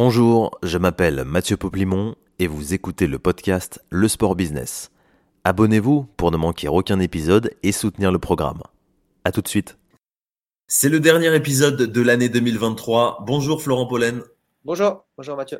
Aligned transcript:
Bonjour, 0.00 0.56
je 0.62 0.78
m'appelle 0.78 1.24
Mathieu 1.24 1.56
Poplimon 1.56 2.14
et 2.38 2.46
vous 2.46 2.72
écoutez 2.72 3.08
le 3.08 3.18
podcast 3.18 3.84
Le 3.90 4.06
Sport 4.06 4.36
Business. 4.36 4.92
Abonnez-vous 5.42 6.06
pour 6.16 6.30
ne 6.30 6.36
manquer 6.36 6.68
aucun 6.68 7.00
épisode 7.00 7.50
et 7.64 7.72
soutenir 7.72 8.12
le 8.12 8.20
programme. 8.20 8.62
A 9.24 9.32
tout 9.32 9.42
de 9.42 9.48
suite. 9.48 9.76
C'est 10.68 10.88
le 10.88 11.00
dernier 11.00 11.34
épisode 11.34 11.82
de 11.82 12.00
l'année 12.00 12.28
2023. 12.28 13.24
Bonjour 13.26 13.60
Florent 13.60 13.88
Pollen. 13.88 14.22
Bonjour, 14.64 15.04
bonjour 15.16 15.36
Mathieu. 15.36 15.58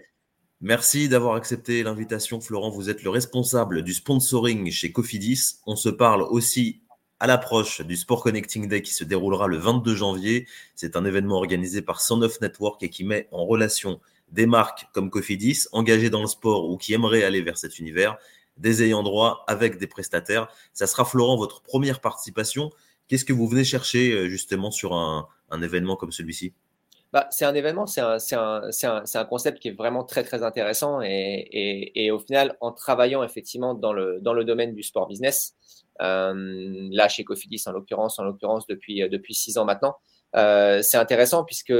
Merci 0.60 1.08
d'avoir 1.08 1.34
accepté 1.34 1.82
l'invitation 1.82 2.40
Florent. 2.40 2.70
Vous 2.70 2.90
êtes 2.90 3.02
le 3.02 3.10
responsable 3.10 3.82
du 3.82 3.92
sponsoring 3.92 4.70
chez 4.70 4.92
Cofidis. 4.92 5.56
On 5.66 5.74
se 5.74 5.88
parle 5.88 6.22
aussi 6.22 6.82
à 7.18 7.26
l'approche 7.26 7.80
du 7.80 7.96
Sport 7.96 8.22
Connecting 8.22 8.68
Day 8.68 8.82
qui 8.82 8.94
se 8.94 9.02
déroulera 9.02 9.48
le 9.48 9.56
22 9.56 9.96
janvier. 9.96 10.46
C'est 10.76 10.94
un 10.94 11.04
événement 11.04 11.38
organisé 11.38 11.82
par 11.82 12.00
109 12.00 12.40
Network 12.40 12.80
et 12.84 12.88
qui 12.88 13.02
met 13.02 13.26
en 13.32 13.44
relation 13.44 13.98
des 14.32 14.46
marques 14.46 14.86
comme 14.92 15.10
Cofidis 15.10 15.66
engagées 15.72 16.10
dans 16.10 16.20
le 16.20 16.26
sport 16.26 16.68
ou 16.68 16.76
qui 16.76 16.94
aimeraient 16.94 17.24
aller 17.24 17.42
vers 17.42 17.56
cet 17.56 17.78
univers, 17.78 18.18
des 18.56 18.82
ayants 18.82 19.02
droit 19.02 19.44
avec 19.46 19.78
des 19.78 19.86
prestataires. 19.86 20.48
Ça 20.72 20.86
sera 20.86 21.04
Florent 21.04 21.36
votre 21.36 21.62
première 21.62 22.00
participation. 22.00 22.70
Qu'est-ce 23.06 23.24
que 23.24 23.32
vous 23.32 23.48
venez 23.48 23.64
chercher 23.64 24.12
euh, 24.12 24.28
justement 24.28 24.70
sur 24.70 24.94
un, 24.94 25.26
événement 25.62 25.96
comme 25.96 26.12
celui-ci? 26.12 26.52
Bah, 27.12 27.26
c'est 27.30 27.46
un 27.46 27.54
événement, 27.54 27.86
c'est 27.86 28.02
un, 28.02 29.24
concept 29.30 29.60
qui 29.60 29.68
est 29.68 29.76
vraiment 29.76 30.04
très 30.04 30.22
très 30.24 30.42
intéressant 30.42 31.00
et, 31.02 32.10
au 32.12 32.18
final, 32.18 32.56
en 32.60 32.70
travaillant 32.70 33.22
effectivement 33.22 33.72
dans 33.72 33.94
le, 33.94 34.20
domaine 34.44 34.74
du 34.74 34.82
sport 34.82 35.08
business, 35.08 35.54
euh, 36.02 36.34
là 36.92 37.08
chez 37.08 37.24
Cofidis 37.24 37.62
en 37.64 37.72
l'occurrence, 37.72 38.18
en 38.18 38.24
l'occurrence 38.24 38.66
depuis 38.66 39.02
euh, 39.02 39.18
six 39.30 39.56
ans 39.56 39.64
maintenant, 39.64 39.96
c'est 40.34 40.98
intéressant 40.98 41.44
puisque 41.44 41.72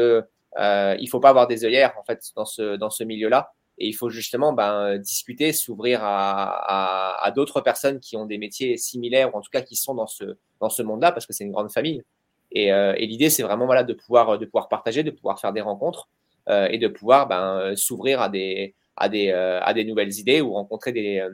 euh, 0.59 0.97
il 1.01 1.09
faut 1.09 1.21
pas 1.21 1.30
avoir 1.30 1.47
des 1.47 1.65
œillères 1.65 1.95
en 1.98 2.05
fait 2.05 2.21
dans 2.37 2.45
ce 2.45 2.77
dans 2.77 2.91
ce 2.91 3.05
milieu-là 3.05 3.53
et 3.79 3.87
il 3.87 3.93
faut 3.93 4.11
justement 4.11 4.53
ben, 4.53 4.98
discuter, 4.98 5.53
s'ouvrir 5.53 6.03
à, 6.03 6.48
à, 6.48 7.25
à 7.25 7.31
d'autres 7.31 7.61
personnes 7.61 8.01
qui 8.01 8.17
ont 8.17 8.27
des 8.27 8.39
métiers 8.39 8.77
similaires 8.77 9.34
ou 9.34 9.39
en 9.39 9.41
tout 9.41 9.51
cas 9.53 9.61
qui 9.62 9.77
sont 9.77 9.95
dans 9.95 10.06
ce 10.06 10.36
dans 10.61 10.69
ce 10.69 10.83
monde-là 10.83 11.12
parce 11.12 11.27
que 11.27 11.33
c'est 11.33 11.45
une 11.45 11.53
grande 11.53 11.70
famille. 11.70 12.03
Et, 12.51 12.73
euh, 12.73 12.95
et 12.97 13.06
l'idée 13.06 13.31
c'est 13.31 13.42
vraiment 13.42 13.67
voilà 13.67 13.84
de 13.84 13.92
pouvoir 13.92 14.39
de 14.39 14.45
pouvoir 14.47 14.69
partager, 14.69 15.03
de 15.03 15.11
pouvoir 15.11 15.41
faire 15.41 15.53
des 15.53 15.61
rencontres 15.61 16.09
euh, 16.48 16.67
et 16.70 16.79
de 16.79 16.89
pouvoir 16.89 17.29
ben, 17.29 17.77
s'ouvrir 17.77 18.20
à 18.20 18.29
des 18.29 18.75
à 18.97 19.09
des 19.09 19.31
euh, 19.31 19.61
à 19.62 19.75
des 19.75 19.84
nouvelles 19.84 20.19
idées 20.19 20.41
ou 20.41 20.55
rencontrer 20.55 20.92
des 20.92 21.19
euh, 21.19 21.31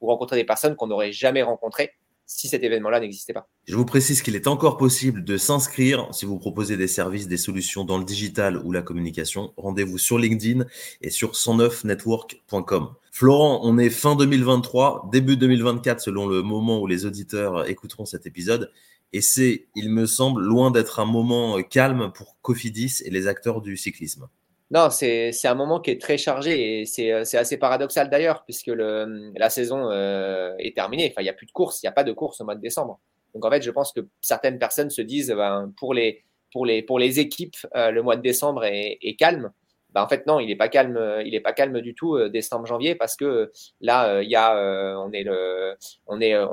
ou 0.00 0.08
rencontrer 0.08 0.36
des 0.36 0.44
personnes 0.44 0.74
qu'on 0.74 0.88
n'aurait 0.88 1.12
jamais 1.12 1.42
rencontrées 1.42 1.92
si 2.26 2.48
cet 2.48 2.62
événement-là 2.62 3.00
n'existait 3.00 3.32
pas. 3.32 3.48
Je 3.66 3.76
vous 3.76 3.84
précise 3.84 4.22
qu'il 4.22 4.36
est 4.36 4.46
encore 4.46 4.76
possible 4.76 5.24
de 5.24 5.36
s'inscrire 5.36 6.08
si 6.12 6.24
vous 6.24 6.38
proposez 6.38 6.76
des 6.76 6.88
services, 6.88 7.28
des 7.28 7.36
solutions 7.36 7.84
dans 7.84 7.98
le 7.98 8.04
digital 8.04 8.58
ou 8.64 8.72
la 8.72 8.82
communication. 8.82 9.52
Rendez-vous 9.56 9.98
sur 9.98 10.18
LinkedIn 10.18 10.64
et 11.02 11.10
sur 11.10 11.32
109network.com. 11.32 12.94
Florent, 13.12 13.60
on 13.62 13.78
est 13.78 13.90
fin 13.90 14.16
2023, 14.16 15.08
début 15.12 15.36
2024 15.36 16.00
selon 16.00 16.26
le 16.26 16.42
moment 16.42 16.80
où 16.80 16.86
les 16.86 17.06
auditeurs 17.06 17.68
écouteront 17.68 18.06
cet 18.06 18.26
épisode. 18.26 18.70
Et 19.12 19.20
c'est, 19.20 19.68
il 19.76 19.90
me 19.90 20.06
semble, 20.06 20.42
loin 20.42 20.72
d'être 20.72 20.98
un 20.98 21.04
moment 21.04 21.62
calme 21.62 22.10
pour 22.12 22.36
Cofidis 22.42 23.02
et 23.04 23.10
les 23.10 23.28
acteurs 23.28 23.60
du 23.60 23.76
cyclisme. 23.76 24.28
Non, 24.74 24.90
c'est 24.90 25.30
un 25.44 25.54
moment 25.54 25.78
qui 25.78 25.92
est 25.92 26.00
très 26.00 26.18
chargé 26.18 26.80
et 26.80 26.84
c'est 26.84 27.12
assez 27.12 27.56
paradoxal 27.58 28.10
d'ailleurs, 28.10 28.42
puisque 28.42 28.66
le, 28.66 29.30
la 29.36 29.48
saison 29.48 29.88
euh, 29.88 30.52
est 30.58 30.74
terminée. 30.74 31.06
Enfin, 31.12 31.20
il 31.22 31.26
n'y 31.26 31.30
a 31.30 31.32
plus 31.32 31.46
de 31.46 31.52
course, 31.52 31.80
il 31.80 31.86
n'y 31.86 31.90
a 31.90 31.92
pas 31.92 32.02
de 32.02 32.10
course 32.10 32.40
au 32.40 32.44
mois 32.44 32.56
de 32.56 32.60
décembre. 32.60 32.98
Donc 33.34 33.44
en 33.44 33.50
fait, 33.50 33.62
je 33.62 33.70
pense 33.70 33.92
que 33.92 34.00
certaines 34.20 34.58
personnes 34.58 34.90
se 34.90 35.00
disent, 35.00 35.30
ben, 35.30 35.72
pour, 35.78 35.94
les, 35.94 36.24
pour, 36.52 36.66
les, 36.66 36.82
pour 36.82 36.98
les 36.98 37.20
équipes, 37.20 37.54
euh, 37.76 37.92
le 37.92 38.02
mois 38.02 38.16
de 38.16 38.22
décembre 38.22 38.64
est, 38.64 39.16
calme. 39.16 39.52
Ben, 39.90 40.02
en 40.02 40.08
fait, 40.08 40.26
non, 40.26 40.40
il 40.40 40.48
n'est 40.48 40.56
pas 40.56 40.68
calme, 40.68 40.98
pas 41.44 41.52
calme 41.52 41.80
du 41.80 41.94
tout 41.94 42.16
euh, 42.16 42.28
décembre, 42.28 42.66
janvier, 42.66 42.96
parce 42.96 43.14
que 43.14 43.52
là, 43.80 44.22
il 44.22 44.28
y 44.28 44.34
a, 44.34 44.96
on 44.98 45.12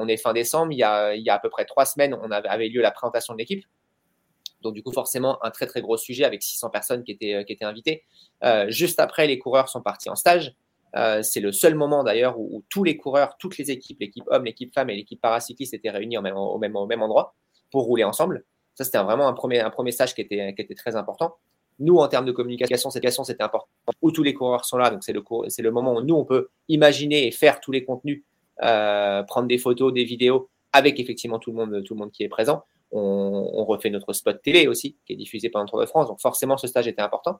est 0.07 0.17
fin 0.17 0.33
décembre, 0.33 0.71
il 0.73 0.77
y 0.77 0.83
a, 0.83 1.15
il 1.15 1.23
y 1.23 1.31
a 1.31 1.33
à 1.33 1.39
peu 1.39 1.49
près 1.49 1.65
trois 1.65 1.85
semaines, 1.85 2.15
on 2.21 2.29
avait 2.29 2.67
lieu 2.67 2.83
la 2.83 2.91
présentation 2.91 3.33
de 3.33 3.39
l'équipe. 3.39 3.65
Donc, 4.61 4.73
du 4.73 4.83
coup, 4.83 4.91
forcément, 4.91 5.43
un 5.43 5.51
très, 5.51 5.67
très 5.67 5.81
gros 5.81 5.97
sujet 5.97 6.23
avec 6.23 6.43
600 6.43 6.69
personnes 6.69 7.03
qui 7.03 7.11
étaient, 7.11 7.43
qui 7.45 7.53
étaient 7.53 7.65
invitées. 7.65 8.03
Euh, 8.43 8.69
juste 8.69 8.99
après, 8.99 9.27
les 9.27 9.39
coureurs 9.39 9.69
sont 9.69 9.81
partis 9.81 10.09
en 10.09 10.15
stage. 10.15 10.55
Euh, 10.95 11.23
c'est 11.23 11.39
le 11.39 11.51
seul 11.51 11.75
moment 11.75 12.03
d'ailleurs 12.03 12.37
où, 12.39 12.63
tous 12.69 12.83
les 12.83 12.97
coureurs, 12.97 13.37
toutes 13.37 13.57
les 13.57 13.71
équipes, 13.71 13.99
l'équipe 14.01 14.25
homme, 14.27 14.45
l'équipe 14.45 14.73
femme 14.73 14.89
et 14.89 14.95
l'équipe 14.95 15.21
paracycliste 15.21 15.73
étaient 15.73 15.89
réunis 15.89 16.17
même, 16.17 16.35
au, 16.35 16.57
même, 16.57 16.75
au 16.75 16.85
même 16.85 17.01
endroit 17.01 17.35
pour 17.71 17.83
rouler 17.83 18.03
ensemble. 18.03 18.43
Ça, 18.75 18.83
c'était 18.83 19.01
vraiment 19.01 19.27
un 19.27 19.33
premier, 19.33 19.59
un 19.59 19.69
premier 19.69 19.91
stage 19.91 20.13
qui 20.13 20.21
était, 20.21 20.53
qui 20.53 20.61
était 20.61 20.75
très 20.75 20.95
important. 20.95 21.35
Nous, 21.79 21.97
en 21.97 22.07
termes 22.07 22.25
de 22.25 22.31
communication, 22.31 22.89
cette 22.89 23.01
communication, 23.01 23.23
c'était 23.23 23.43
important. 23.43 23.67
Où 24.01 24.11
tous 24.11 24.23
les 24.23 24.33
coureurs 24.33 24.65
sont 24.65 24.77
là, 24.77 24.89
donc 24.89 25.03
c'est 25.03 25.13
le, 25.13 25.23
c'est 25.47 25.61
le 25.61 25.71
moment 25.71 25.95
où 25.95 26.01
nous, 26.01 26.15
on 26.15 26.25
peut 26.25 26.49
imaginer 26.67 27.27
et 27.27 27.31
faire 27.31 27.59
tous 27.59 27.71
les 27.71 27.83
contenus, 27.83 28.23
euh, 28.61 29.23
prendre 29.23 29.47
des 29.47 29.57
photos, 29.57 29.93
des 29.93 30.03
vidéos 30.03 30.49
avec 30.73 30.99
effectivement 30.99 31.39
tout 31.39 31.51
le 31.51 31.57
monde, 31.57 31.83
tout 31.83 31.95
le 31.95 31.99
monde 31.99 32.11
qui 32.11 32.23
est 32.23 32.29
présent 32.29 32.63
on, 32.91 33.65
refait 33.65 33.89
notre 33.89 34.13
spot 34.13 34.41
télé 34.41 34.67
aussi, 34.67 34.97
qui 35.05 35.13
est 35.13 35.15
diffusé 35.15 35.49
pendant 35.49 35.63
le 35.63 35.69
Tour 35.69 35.79
de 35.79 35.85
France. 35.85 36.07
Donc 36.07 36.19
forcément, 36.19 36.57
ce 36.57 36.67
stage 36.67 36.87
était 36.87 37.01
important. 37.01 37.39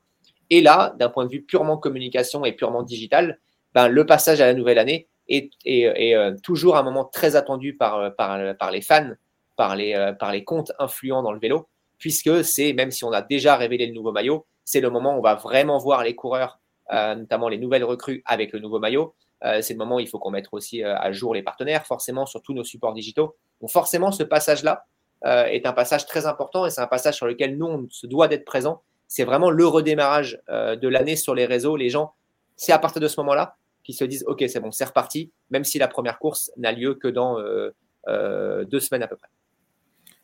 Et 0.50 0.62
là, 0.62 0.94
d'un 0.98 1.10
point 1.10 1.26
de 1.26 1.32
vue 1.32 1.44
purement 1.44 1.78
communication 1.78 2.46
et 2.46 2.54
purement 2.54 2.84
digital, 2.84 3.40
ben, 3.74 3.88
le 3.88 4.06
passage 4.06 4.42
à 4.42 4.46
la 4.46 4.54
nouvelle 4.54 4.80
année 4.80 5.08
est, 5.28 5.52
euh, 5.68 6.36
toujours 6.44 6.78
un 6.78 6.84
moment 6.84 7.06
très 7.06 7.36
attendu 7.36 7.76
par, 7.76 8.16
par, 8.16 8.72
les 8.72 8.82
fans, 8.82 9.12
par 9.56 9.76
les, 9.76 9.94
euh, 9.94 10.42
comptes 10.46 10.72
influents 10.80 11.24
dans 11.24 11.32
le 11.32 11.40
vélo, 11.40 11.68
puisque 11.98 12.44
c'est, 12.44 12.74
même 12.74 12.92
si 12.92 13.04
on 13.04 13.12
a 13.12 13.22
déjà 13.22 13.56
révélé 13.56 13.88
le 13.88 13.94
nouveau 13.94 14.12
maillot, 14.12 14.46
c'est 14.66 14.82
le 14.82 14.90
moment 14.90 15.16
où 15.16 15.20
on 15.20 15.22
va 15.22 15.36
vraiment 15.36 15.78
voir 15.78 16.04
les 16.04 16.16
coureurs, 16.16 16.60
euh, 16.92 17.16
notamment 17.16 17.48
les 17.48 17.58
nouvelles 17.58 17.84
recrues 17.84 18.22
avec 18.26 18.52
le 18.54 18.60
nouveau 18.60 18.80
maillot. 18.80 19.14
c'est 19.62 19.74
le 19.74 19.80
moment 19.80 19.96
où 19.96 20.00
il 20.00 20.08
faut 20.08 20.20
qu'on 20.20 20.30
mette 20.30 20.46
aussi 20.52 20.84
à 20.84 21.12
jour 21.12 21.34
les 21.34 21.42
partenaires, 21.42 21.88
forcément, 21.88 22.28
sur 22.28 22.44
tous 22.44 22.54
nos 22.54 22.64
supports 22.64 22.94
digitaux. 22.94 23.36
Donc 23.60 23.72
forcément, 23.72 24.12
ce 24.12 24.22
passage-là, 24.22 24.86
euh, 25.26 25.46
est 25.46 25.68
un 25.68 25.74
passage 25.74 26.08
très 26.08 26.26
important 26.26 26.66
et 26.66 26.72
c'est 26.72 26.82
un 26.82 26.88
passage 26.88 27.16
sur 27.16 27.28
lequel 27.28 27.56
nous, 27.56 27.68
on 27.68 27.88
se 27.90 28.08
doit 28.08 28.28
d'être 28.28 28.46
présent. 28.46 28.82
C'est 29.08 29.24
vraiment 29.24 29.52
le 29.52 29.68
redémarrage 29.68 30.42
euh, 30.50 30.76
de 30.76 30.88
l'année 30.88 31.16
sur 31.16 31.36
les 31.36 31.46
réseaux. 31.46 31.76
Les 31.76 31.90
gens, 31.90 32.14
c'est 32.56 32.72
à 32.72 32.80
partir 32.80 33.02
de 33.02 33.08
ce 33.08 33.20
moment-là 33.20 33.56
qu'ils 33.84 33.96
se 33.96 34.04
disent, 34.04 34.24
OK, 34.28 34.44
c'est 34.48 34.60
bon, 34.60 34.72
c'est 34.72 34.86
reparti, 34.86 35.32
même 35.52 35.64
si 35.64 35.78
la 35.78 35.88
première 35.88 36.18
course 36.18 36.52
n'a 36.58 36.72
lieu 36.72 36.96
que 36.96 37.08
dans 37.08 37.38
euh, 37.40 38.66
deux 38.66 38.80
semaines 38.80 39.04
à 39.04 39.08
peu 39.08 39.16
près. 39.16 39.28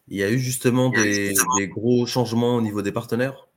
Il 0.07 0.17
y 0.17 0.23
a 0.23 0.29
eu 0.29 0.39
justement 0.39 0.89
des, 0.89 1.33
gros 1.67 2.05
changements 2.05 2.55
au 2.55 2.61
niveau 2.61 2.81
des 2.81 2.91
partenaires? 2.91 3.47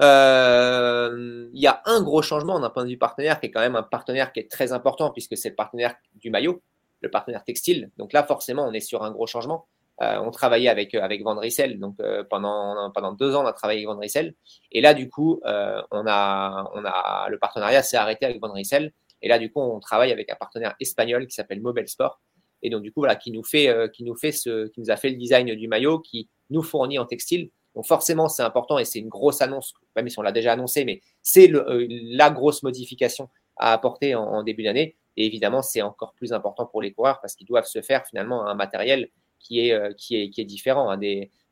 Il 0.00 1.60
y 1.60 1.66
a 1.66 1.82
un 1.86 2.02
gros 2.02 2.22
changement 2.22 2.60
d'un 2.60 2.70
point 2.70 2.84
de 2.84 2.90
vue 2.90 2.98
partenaire 2.98 3.40
qui 3.40 3.46
est 3.46 3.50
quand 3.50 3.60
même 3.60 3.76
un 3.76 3.82
partenaire 3.82 4.32
qui 4.32 4.40
est 4.40 4.50
très 4.50 4.72
important 4.72 5.10
puisque 5.10 5.36
c'est 5.36 5.50
le 5.50 5.56
partenaire 5.56 5.96
du 6.14 6.30
maillot, 6.30 6.62
le 7.00 7.10
partenaire 7.10 7.44
textile. 7.44 7.90
Donc 7.98 8.12
là, 8.12 8.22
forcément, 8.22 8.66
on 8.66 8.72
est 8.72 8.80
sur 8.80 9.02
un 9.02 9.10
gros 9.10 9.26
changement. 9.26 9.66
Euh, 10.00 10.18
on 10.20 10.30
travaillait 10.30 10.68
avec 10.68 10.94
euh, 10.94 11.02
avec 11.02 11.22
Van 11.24 11.36
Rissel, 11.36 11.80
donc 11.80 11.96
euh, 12.00 12.22
pendant 12.22 12.90
pendant 12.92 13.12
deux 13.12 13.34
ans 13.34 13.42
on 13.42 13.46
a 13.46 13.52
travaillé 13.52 13.80
avec 13.80 13.88
Van 13.88 13.98
Rissel. 13.98 14.34
Et 14.70 14.80
là 14.80 14.94
du 14.94 15.08
coup 15.10 15.40
on 15.44 16.06
a 16.06 16.70
on 16.74 16.84
a 16.84 17.28
le 17.28 17.38
partenariat 17.38 17.82
s'est 17.82 17.96
arrêté 17.96 18.26
avec 18.26 18.40
Van 18.40 18.52
Rissel. 18.52 18.92
Et 19.22 19.28
là 19.28 19.38
du 19.38 19.50
coup 19.50 19.60
on 19.60 19.80
travaille 19.80 20.12
avec 20.12 20.30
un 20.30 20.36
partenaire 20.36 20.76
espagnol 20.78 21.26
qui 21.26 21.34
s'appelle 21.34 21.60
Mobile 21.60 21.88
Sport. 21.88 22.20
Et 22.62 22.70
donc 22.70 22.82
du 22.82 22.92
coup 22.92 23.00
voilà 23.00 23.16
qui 23.16 23.32
nous 23.32 23.42
fait 23.42 23.74
qui 23.92 24.04
nous 24.04 24.14
fait 24.14 24.32
ce 24.32 24.68
qui 24.68 24.80
nous 24.80 24.90
a 24.90 24.96
fait 24.96 25.10
le 25.10 25.16
design 25.16 25.52
du 25.54 25.66
maillot, 25.66 25.98
qui 25.98 26.28
nous 26.50 26.62
fournit 26.62 26.98
en 26.98 27.04
textile. 27.04 27.50
Donc 27.74 27.86
forcément 27.86 28.28
c'est 28.28 28.42
important 28.42 28.78
et 28.78 28.84
c'est 28.84 29.00
une 29.00 29.08
grosse 29.08 29.42
annonce, 29.42 29.74
même 29.96 30.08
si 30.08 30.18
on 30.18 30.22
l'a 30.22 30.32
déjà 30.32 30.52
annoncé, 30.52 30.84
mais 30.84 31.00
c'est 31.22 31.50
la 31.50 32.30
grosse 32.30 32.62
modification 32.62 33.28
à 33.56 33.72
apporter 33.72 34.14
en, 34.14 34.22
en 34.22 34.42
début 34.44 34.62
d'année. 34.62 34.96
Et 35.16 35.26
évidemment 35.26 35.62
c'est 35.62 35.82
encore 35.82 36.12
plus 36.14 36.32
important 36.32 36.66
pour 36.66 36.82
les 36.82 36.92
coureurs 36.92 37.20
parce 37.20 37.34
qu'ils 37.34 37.46
doivent 37.48 37.66
se 37.66 37.82
faire 37.82 38.06
finalement 38.06 38.46
un 38.46 38.54
matériel 38.54 39.10
qui 39.38 39.60
est, 39.60 39.72
euh, 39.72 39.92
qui 39.92 40.16
est, 40.16 40.30
qui 40.30 40.40
est 40.40 40.44
différent. 40.44 40.90
Hein, 40.90 40.98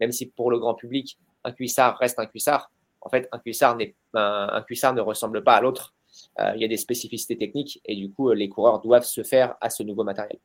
même 0.01 0.13
si 0.13 0.27
pour 0.27 0.51
le 0.51 0.59
grand 0.59 0.75
public, 0.75 1.19
un 1.45 1.53
cuissard 1.53 1.99
reste 1.99 2.19
un 2.19 2.27
cuissard, 2.27 2.71
en 3.01 3.09
fait, 3.09 3.29
un 3.33 3.39
cuissard, 3.39 3.79
un, 4.15 4.63
cuissard 4.63 4.95
ne 4.95 5.01
ressemble 5.01 5.45
pas 5.45 5.55
à 5.55 5.61
l'autre. 5.61 5.95
Euh, 6.41 6.53
il 6.57 6.63
y 6.63 6.65
a 6.65 6.69
des 6.69 6.77
spécificités 6.77 7.37
techniques 7.37 7.81
et 7.85 7.95
du 7.95 8.11
coup, 8.11 8.33
les 8.33 8.49
coureurs 8.49 8.81
doivent 8.81 9.05
se 9.05 9.23
faire 9.23 9.55
à 9.61 9.71
ce 9.71 9.83
nouveau 9.83 10.03
matériel. 10.03 10.39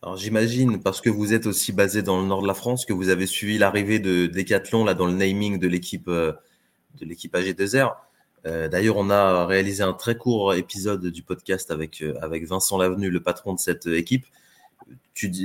Alors 0.00 0.16
j'imagine, 0.16 0.80
parce 0.80 1.00
que 1.00 1.10
vous 1.10 1.34
êtes 1.34 1.46
aussi 1.46 1.72
basé 1.72 2.02
dans 2.02 2.20
le 2.20 2.26
nord 2.26 2.42
de 2.42 2.46
la 2.46 2.54
France, 2.54 2.86
que 2.86 2.92
vous 2.92 3.08
avez 3.08 3.26
suivi 3.26 3.58
l'arrivée 3.58 3.98
de 3.98 4.26
Decathlon 4.26 4.84
là 4.84 4.94
dans 4.94 5.06
le 5.06 5.12
naming 5.12 5.58
de 5.58 5.66
l'équipe 5.66 6.06
euh, 6.06 6.32
de 7.00 7.04
l'équipe 7.04 7.34
AG2R. 7.34 7.94
D'ailleurs, 8.70 8.96
on 8.96 9.10
a 9.10 9.44
réalisé 9.44 9.82
un 9.82 9.92
très 9.92 10.16
court 10.16 10.54
épisode 10.54 11.04
du 11.08 11.22
podcast 11.22 11.70
avec 11.70 12.02
avec 12.22 12.46
Vincent 12.46 12.78
Lavenu, 12.78 13.10
le 13.10 13.22
patron 13.22 13.52
de 13.52 13.58
cette 13.58 13.86
équipe 13.86 14.24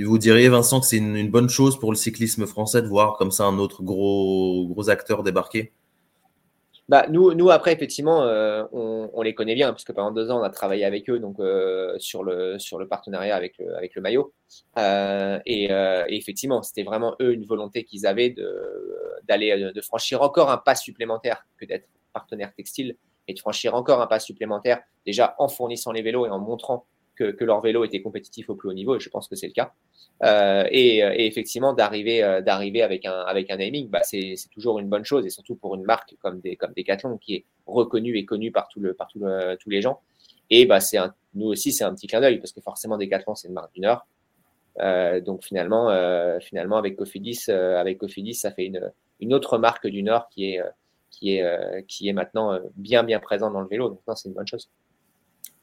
vous 0.06 0.18
diriez, 0.18 0.50
Vincent, 0.50 0.80
que 0.80 0.85
c'est 0.85 0.97
une, 0.97 1.30
bonne 1.30 1.50
chose 1.50 1.80
pour 1.80 1.91
le 1.91 1.97
cyclisme 1.97 2.45
français 2.45 2.81
de 2.81 2.88
voir 2.88 3.18
comme 3.18 3.31
ça 3.31 3.45
un 3.45 3.57
autre 3.57 3.83
gros, 3.83 4.68
gros 4.68 4.89
acteur 4.89 5.24
débarquer? 5.24 5.71
Bah, 6.89 7.06
nous, 7.09 7.50
après, 7.50 7.71
effectivement, 7.74 8.24
euh, 8.24 8.65
on, 8.74 9.21
les 9.21 9.33
connaît 9.33 9.56
bien, 9.56 9.71
parce 9.71 9.85
que 9.85 9.94
pendant 9.94 10.12
deux 10.12 10.30
ans, 10.30 10.41
on 10.41 10.44
a 10.44 10.50
travaillé 10.50 10.83
avec 10.83 11.09
eux 11.09 11.18
donc, 11.18 11.39
euh, 11.39 11.97
sur, 11.97 12.24
le, 12.24 12.59
sur 12.59 12.77
le 12.77 12.88
partenariat 12.88 13.35
avec 13.35 13.57
le, 13.57 13.75
avec 13.75 13.95
le 13.95 14.01
maillot. 14.01 14.33
Euh, 14.77 15.39
et, 15.45 15.69
effectivement, 16.09 16.62
c'était 16.62 16.83
vraiment 16.83 17.15
eux 17.21 17.33
une 17.33 17.45
volonté 17.45 17.85
qu'ils 17.85 18.06
avaient 18.06 18.35
d'aller 19.27 19.71
de 19.74 19.81
franchir 19.81 20.21
encore 20.21 20.51
un 20.51 20.57
pas 20.57 20.75
supplémentaire 20.75 21.47
que 21.57 21.65
d'être 21.65 21.88
partenaire 22.12 22.53
textile 22.53 22.97
et 23.27 23.33
de 23.33 23.39
franchir 23.39 23.74
encore 23.75 24.01
un 24.01 24.07
pas 24.07 24.19
supplémentaire, 24.19 24.81
déjà 25.06 25.35
en 25.39 25.47
fournissant 25.47 25.94
les 25.94 26.01
vélos 26.01 26.25
et 26.25 26.30
en 26.30 26.39
montrant 26.39 26.85
que, 27.15 27.44
leur 27.44 27.62
vélo 27.62 27.83
était 27.83 28.01
compétitif 28.01 28.50
au 28.50 28.56
plus 28.56 28.69
haut 28.69 28.74
niveau, 28.74 28.95
et 28.95 29.00
je 29.00 29.10
pense 29.10 29.27
que 29.27 29.36
c'est 29.36 29.48
le 29.48 29.54
cas. 29.54 29.74
Euh, 30.24 30.65
et, 30.71 30.98
et, 30.98 31.25
effectivement, 31.25 31.74
d'arriver, 31.74 32.24
euh, 32.24 32.42
d'arriver 32.42 32.81
avec 32.81 33.06
un, 33.06 33.21
avec 33.21 33.50
un 33.51 33.57
naming, 33.57 33.89
bah, 33.89 34.01
c'est, 34.04 34.36
toujours 34.51 34.80
une 34.80 34.89
bonne 34.89 35.06
chose, 35.06 35.25
et 35.25 35.30
surtout 35.30 35.56
pour 35.56 35.75
une 35.75 35.83
marque 35.83 36.15
comme, 36.21 36.39
des, 36.39 36.56
comme 36.56 36.74
Decathlon, 36.75 37.18
qui 37.18 37.36
est 37.36 37.45
reconnue 37.65 38.18
et 38.18 38.25
connue 38.25 38.51
par, 38.51 38.68
tout 38.68 38.80
le, 38.80 38.94
par 38.94 39.07
tout 39.07 39.21
tous 39.60 39.69
les 39.69 39.81
gens. 39.81 40.01
Et 40.50 40.65
bah, 40.65 40.80
c'est 40.80 40.98
nous 41.33 41.48
aussi, 41.48 41.71
c'est 41.71 41.83
un 41.83 41.94
petit 41.94 42.07
clin 42.07 42.21
d'œil, 42.21 42.39
parce 42.39 42.51
que 42.51 42.62
forcément, 42.62 42.98
Decathlon, 42.98 43.36
c'est 43.36 43.48
une 43.48 43.54
marque 43.54 43.74
du 43.74 43.81
Nord. 43.81 44.06
Euh, 44.80 45.21
donc 45.21 45.44
finalement, 45.44 45.89
euh, 45.89 46.39
finalement 46.39 46.77
avec 46.77 46.95
Cofidis, 46.95 47.45
euh, 47.50 47.80
avec 47.80 48.00
Cofidis, 48.00 48.36
ça 48.36 48.51
fait 48.51 48.66
une, 48.66 48.92
une 49.19 49.33
autre 49.33 49.57
marque 49.57 49.88
du 49.88 50.04
Nord 50.04 50.30
qui 50.30 50.54
est, 50.54 50.62
qui 51.12 51.36
est, 51.38 51.86
qui 51.88 52.07
est 52.09 52.13
maintenant 52.13 52.59
bien 52.75 53.04
bien 53.04 53.19
présente 53.19 53.54
dans 53.54 53.62
le 53.62 53.68
vélo. 53.68 53.89
Donc 53.89 54.01
c'est 54.16 54.30
une 54.30 54.36
bonne 54.36 54.48
chose. 54.48 54.69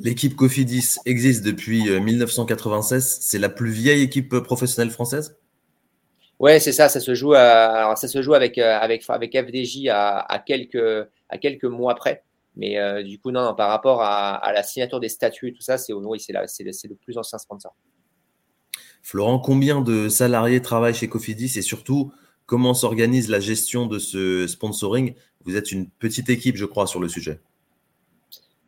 L'équipe 0.03 0.35
Cofidis 0.35 0.97
existe 1.05 1.45
depuis 1.45 1.91
1996. 2.01 3.19
C'est 3.21 3.39
la 3.39 3.51
plus 3.51 3.71
vieille 3.71 4.03
équipe 4.03 4.39
professionnelle 4.41 4.91
française? 4.91 5.39
Ouais, 6.39 6.59
c'est 6.59 6.73
ça. 6.73 6.89
Ça 6.89 7.01
se 7.01 7.15
joue, 7.15 7.35
alors 7.35 7.99
ça 7.99 8.09
se 8.09 8.23
joue 8.23 8.33
avec, 8.33 8.57
avec, 8.57 9.05
avec 9.09 9.37
FDJ 9.37 9.89
à, 9.89 10.21
à, 10.21 10.39
quelques, 10.39 11.09
à 11.29 11.39
quelques 11.39 11.65
mois 11.65 11.95
près. 11.95 12.25
Mais 12.57 12.79
euh, 12.79 13.03
du 13.03 13.19
coup, 13.19 13.31
non, 13.31 13.45
non, 13.45 13.55
par 13.55 13.69
rapport 13.69 14.03
à, 14.03 14.35
à, 14.35 14.53
la 14.53 14.63
signature 14.63 15.01
des 15.01 15.09
statuts 15.09 15.49
et 15.49 15.53
tout 15.53 15.63
ça, 15.63 15.79
c'est 15.79 15.93
oui, 15.93 16.19
c'est 16.19 16.33
le, 16.33 16.89
le 16.89 16.95
plus 16.95 17.19
ancien 17.19 17.39
sponsor. 17.39 17.75
Florent, 19.03 19.39
combien 19.39 19.81
de 19.81 20.09
salariés 20.09 20.61
travaillent 20.61 20.95
chez 20.95 21.09
Cofidis? 21.09 21.59
Et 21.59 21.63
surtout, 21.63 22.13
comment 22.47 22.75
s'organise 22.75 23.29
la 23.29 23.41
gestion 23.41 23.87
de 23.87 23.99
ce 23.99 24.47
sponsoring? 24.47 25.15
Vous 25.45 25.57
êtes 25.57 25.73
une 25.73 25.89
petite 25.89 26.29
équipe, 26.29 26.57
je 26.57 26.65
crois, 26.65 26.87
sur 26.87 27.01
le 27.01 27.09
sujet. 27.09 27.41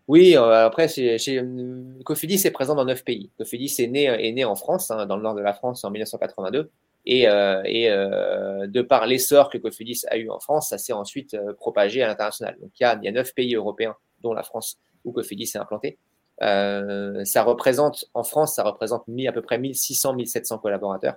Oui, 0.08 0.36
euh, 0.36 0.66
après, 0.66 0.88
euh, 0.98 2.02
Cofidis 2.04 2.46
est 2.46 2.50
présent 2.50 2.74
dans 2.74 2.84
neuf 2.84 3.04
pays. 3.04 3.30
Cofidis 3.38 3.74
est 3.78 3.86
né, 3.86 4.04
est 4.04 4.32
né 4.32 4.44
en 4.44 4.56
France, 4.56 4.90
hein, 4.90 5.06
dans 5.06 5.16
le 5.16 5.22
nord 5.22 5.34
de 5.34 5.40
la 5.40 5.54
France, 5.54 5.84
en 5.84 5.90
1982. 5.90 6.70
Et, 7.04 7.28
euh, 7.28 7.62
et 7.64 7.90
euh, 7.90 8.66
de 8.68 8.80
par 8.80 9.06
l'essor 9.06 9.50
que 9.50 9.58
Cofidis 9.58 10.02
a 10.08 10.16
eu 10.16 10.30
en 10.30 10.38
France, 10.38 10.68
ça 10.68 10.78
s'est 10.78 10.92
ensuite 10.92 11.34
euh, 11.34 11.52
propagé 11.52 12.02
à 12.02 12.06
l'international. 12.06 12.56
Donc 12.60 12.70
il 12.78 12.82
y 12.82 12.86
a, 12.86 13.12
neuf 13.12 13.34
pays 13.34 13.54
européens, 13.54 13.96
dont 14.22 14.32
la 14.32 14.44
France, 14.44 14.78
où 15.04 15.12
Cofidis 15.12 15.50
est 15.54 15.58
implanté. 15.58 15.98
Euh, 16.42 17.24
ça 17.24 17.42
représente, 17.42 18.06
en 18.14 18.22
France, 18.22 18.54
ça 18.54 18.62
représente 18.62 19.04
à 19.26 19.32
peu 19.32 19.42
près 19.42 19.58
1600-1700 19.58 20.60
collaborateurs. 20.60 21.16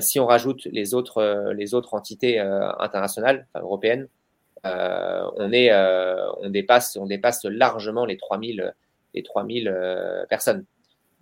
Si 0.00 0.18
on 0.18 0.26
rajoute 0.26 0.64
les 0.66 0.92
autres, 0.92 1.52
les 1.56 1.72
autres 1.72 1.94
entités 1.94 2.40
internationales, 2.40 3.46
enfin, 3.54 3.64
européennes, 3.64 4.08
on, 4.64 5.52
est, 5.52 5.72
on, 5.72 6.50
dépasse, 6.50 6.96
on 6.96 7.06
dépasse 7.06 7.44
largement 7.44 8.04
les 8.04 8.16
3000, 8.16 8.74
les 9.14 9.22
3000 9.22 10.26
personnes. 10.28 10.64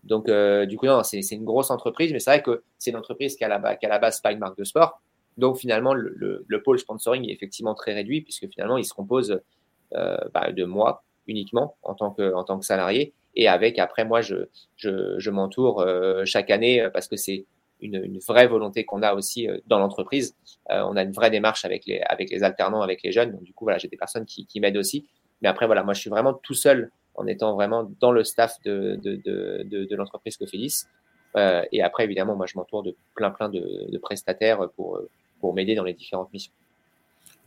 Donc, 0.07 0.29
euh, 0.29 0.67
du 0.67 0.77
coup, 0.79 0.87
non, 0.87 1.03
c'est 1.03 1.21
une 1.33 1.45
grosse 1.45 1.71
entreprise, 1.71 2.13
mais 2.13 2.21
c'est 2.21 2.31
vrai 2.31 2.43
que 2.43 2.63
c'est 2.79 2.91
une 2.91 2.97
entreprise 2.97 3.37
qui, 3.37 3.45
à 3.45 3.49
la, 3.49 3.77
qui, 3.77 3.87
à 3.87 3.89
la 3.89 3.99
base, 3.99 4.21
pas 4.21 4.33
une 4.33 4.39
marque 4.39 4.57
de 4.57 4.65
sport. 4.65 5.01
Donc, 5.37 5.59
finalement, 5.59 5.95
le, 5.95 6.13
le, 6.17 6.45
le, 6.47 6.63
pôle 6.63 6.79
sponsoring 6.79 7.29
est 7.29 7.33
effectivement 7.33 7.75
très 7.75 7.93
réduit, 7.93 8.23
puisque 8.23 8.49
finalement, 8.49 8.79
il 8.79 8.85
se 8.85 8.95
compose 8.95 9.41
euh, 9.95 10.17
bah, 10.33 10.53
de 10.53 10.65
moi 10.65 11.03
uniquement 11.27 11.77
en 11.83 11.95
tant 11.95 12.13
que, 12.13 12.33
en 12.35 12.45
tant 12.45 12.59
que 12.59 12.65
salarié. 12.65 13.13
Et 13.35 13.49
avec, 13.49 13.79
après, 13.81 14.05
moi, 14.05 14.21
je, 14.21 14.47
je, 14.77 15.19
je 15.19 15.31
m'entoure 15.31 15.81
euh, 15.81 16.25
chaque 16.25 16.51
année 16.51 16.89
parce 16.93 17.09
que 17.09 17.17
c'est 17.17 17.45
une, 17.81 18.19
vraie 18.27 18.47
volonté 18.47 18.85
qu'on 18.85 19.03
a 19.03 19.15
aussi 19.15 19.49
euh, 19.49 19.59
dans 19.67 19.79
l'entreprise. 19.79 20.35
Euh, 20.71 20.83
on 20.89 20.97
a 20.97 21.03
une 21.03 21.13
vraie 21.13 21.31
démarche 21.31 21.65
avec 21.65 21.87
les, 21.87 22.01
avec 22.01 22.31
les 22.31 22.43
alternants, 22.43 22.83
avec 22.83 23.03
les 23.03 23.13
jeunes. 23.13 23.33
Donc, 23.33 23.43
du 23.43 23.53
coup, 23.53 23.65
voilà, 23.65 23.79
j'ai 23.79 23.89
des 23.89 23.97
personnes 23.97 24.25
qui, 24.25 24.61
m'aident 24.61 24.77
aussi. 24.79 25.07
Mais 25.43 25.49
après, 25.49 25.67
voilà, 25.67 25.83
moi, 25.83 25.95
je 25.95 26.01
suis 26.01 26.11
vraiment 26.11 26.35
tout 26.35 26.55
seul 26.55 26.91
en 27.15 27.27
étant 27.27 27.55
vraiment 27.55 27.91
dans 28.01 28.13
le 28.13 28.25
staff 28.25 28.61
de, 28.65 28.99
de, 29.03 29.17
de, 29.65 29.97
l'entreprise 29.97 30.37
Cofidis. 30.37 30.85
Euh, 31.37 31.63
et 31.73 31.83
après, 31.83 32.05
évidemment, 32.05 32.37
moi, 32.37 32.47
je 32.47 32.57
m'entoure 32.57 32.83
de 32.83 32.97
plein, 33.15 33.31
plein 33.31 33.49
de, 33.49 33.99
prestataires 33.99 34.69
pour, 34.77 35.01
pour 35.41 35.55
m'aider 35.55 35.75
dans 35.75 35.85
les 35.85 35.95
différentes 35.95 36.33
missions. 36.33 36.53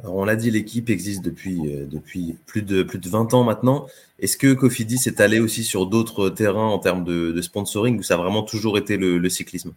Alors, 0.02 0.16
on 0.16 0.26
l'a 0.26 0.36
dit, 0.36 0.50
l'équipe 0.50 0.90
existe 0.90 1.24
depuis, 1.24 1.60
depuis 1.62 2.36
plus, 2.46 2.62
de, 2.62 2.84
plus 2.84 3.00
de 3.00 3.10
20 3.10 3.34
ans 3.34 3.44
maintenant. 3.44 3.88
Est-ce 4.20 4.38
que 4.38 4.54
Cofidis 4.54 5.02
est 5.08 5.20
allé 5.20 5.40
aussi 5.40 5.64
sur 5.64 5.88
d'autres 5.88 6.30
terrains 6.30 6.68
en 6.68 6.80
termes 6.80 7.04
de, 7.04 7.42
sponsoring 7.42 8.00
ou 8.00 8.04
ça 8.04 8.14
a 8.14 8.18
vraiment 8.18 8.44
toujours 8.44 8.78
été 8.78 8.98
le 8.98 9.30
cyclisme? 9.30 9.74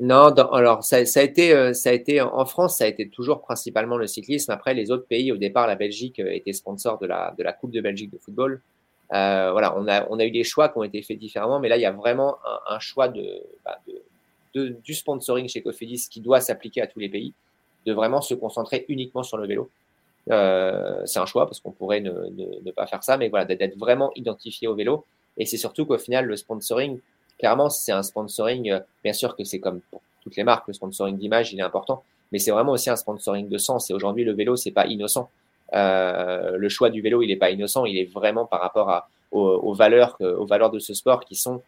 Non, 0.00 0.28
alors 0.28 0.84
ça, 0.84 0.96
a 0.98 1.22
été, 1.22 1.52
euh, 1.52 1.72
ça 1.72 1.90
a 1.90 1.92
été 1.92 2.20
en 2.20 2.44
France, 2.44 2.78
ça 2.78 2.84
a 2.84 2.86
été 2.86 3.08
toujours 3.08 3.42
principalement 3.42 3.96
le 3.96 4.06
cyclisme. 4.06 4.52
Après, 4.52 4.72
les 4.72 4.92
autres 4.92 5.06
pays, 5.06 5.32
au 5.32 5.36
départ, 5.36 5.66
la 5.66 5.74
Belgique 5.74 6.20
euh, 6.20 6.30
était 6.30 6.52
sponsor 6.52 6.98
de 6.98 7.06
la, 7.06 7.34
de 7.36 7.42
la 7.42 7.52
Coupe 7.52 7.72
de 7.72 7.80
Belgique 7.80 8.12
de 8.12 8.18
football. 8.18 8.62
Euh, 9.12 9.50
voilà, 9.50 9.76
on 9.76 9.88
a, 9.88 10.06
on 10.10 10.20
a 10.20 10.24
eu 10.24 10.30
des 10.30 10.44
choix 10.44 10.68
qui 10.68 10.78
ont 10.78 10.84
été 10.84 11.02
faits 11.02 11.18
différemment, 11.18 11.58
mais 11.58 11.68
là, 11.68 11.76
il 11.78 11.80
y 11.80 11.86
a 11.86 11.90
vraiment 11.90 12.36
un, 12.68 12.78
choix 12.78 13.08
de, 13.08 13.42
bah, 13.64 13.78
de, 14.54 14.68
du 14.84 14.94
sponsoring 14.94 15.48
chez 15.48 15.62
Cofidis 15.62 16.08
qui 16.08 16.20
doit 16.20 16.40
s'appliquer 16.40 16.82
à 16.82 16.86
tous 16.86 17.00
les 17.00 17.08
pays, 17.08 17.32
de 17.84 17.92
vraiment 17.92 18.20
se 18.20 18.34
concentrer 18.34 18.84
uniquement 18.88 19.24
sur 19.24 19.36
le 19.36 19.48
vélo. 19.48 19.68
C'est 20.26 21.18
un 21.18 21.26
choix 21.26 21.46
parce 21.46 21.58
qu'on 21.58 21.72
pourrait 21.72 22.00
ne, 22.02 22.12
ne, 22.12 22.60
ne, 22.62 22.70
pas 22.70 22.86
faire 22.86 23.02
ça, 23.02 23.16
mais 23.16 23.30
voilà, 23.30 23.46
d'être 23.46 23.78
vraiment 23.78 24.12
identifié 24.14 24.68
au 24.68 24.74
vélo. 24.74 25.06
Et 25.38 25.46
c'est 25.46 25.56
surtout 25.56 25.86
qu'au 25.86 25.98
final, 25.98 26.26
le 26.26 26.36
sponsoring, 26.36 27.00
clairement, 27.38 27.70
c'est 27.70 27.92
un 27.92 28.02
sponsoring, 28.02 28.70
euh, 28.70 28.80
bien 29.02 29.12
sûr 29.12 29.36
que 29.36 29.44
c'est 29.44 29.60
comme 29.60 29.80
pour 29.90 30.00
toutes 30.22 30.36
les 30.36 30.44
marques, 30.44 30.66
le 30.68 30.74
sponsoring 30.74 31.16
d'image, 31.16 31.52
il 31.52 31.60
est 31.60 31.62
important, 31.62 32.02
mais 32.32 32.38
c'est 32.38 32.50
vraiment 32.50 32.72
aussi 32.72 32.90
un 32.90 32.96
sponsoring 32.96 33.48
de 33.48 33.58
sens. 33.58 33.90
Et 33.90 33.94
aujourd'hui, 33.94 34.24
le 34.24 34.32
vélo, 34.32 34.56
c'est 34.56 34.70
pas 34.70 34.86
innocent. 34.86 35.30
Euh, 35.74 36.56
le 36.56 36.68
choix 36.68 36.90
du 36.90 37.00
vélo, 37.00 37.22
il 37.22 37.28
n'est 37.28 37.36
pas 37.36 37.50
innocent, 37.50 37.84
il 37.84 37.98
est 37.98 38.10
vraiment 38.12 38.46
par 38.46 38.60
rapport 38.60 38.90
à, 38.90 39.08
aux, 39.30 39.74
valeurs, 39.74 40.16
aux 40.20 40.46
valeurs 40.46 40.70
de 40.70 40.78
ce 40.78 40.94
sport 40.94 41.24
qui 41.24 41.34
sont 41.34 41.62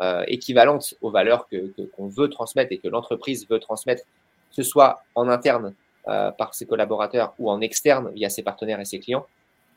euh, 0.00 0.24
équivalentes 0.28 0.94
aux 1.02 1.10
valeurs 1.10 1.46
que 1.46 1.74
qu'on 1.94 2.08
veut 2.08 2.30
transmettre 2.30 2.72
et 2.72 2.78
que 2.78 2.88
l'entreprise 2.88 3.46
veut 3.50 3.58
transmettre, 3.58 4.02
que 4.04 4.54
ce 4.54 4.62
soit 4.62 5.02
en 5.14 5.28
interne 5.28 5.74
euh, 6.08 6.30
par 6.30 6.54
ses 6.54 6.64
collaborateurs 6.64 7.34
ou 7.38 7.50
en 7.50 7.60
externe 7.60 8.10
via 8.14 8.30
ses 8.30 8.42
partenaires 8.42 8.80
et 8.80 8.86
ses 8.86 8.98
clients. 8.98 9.26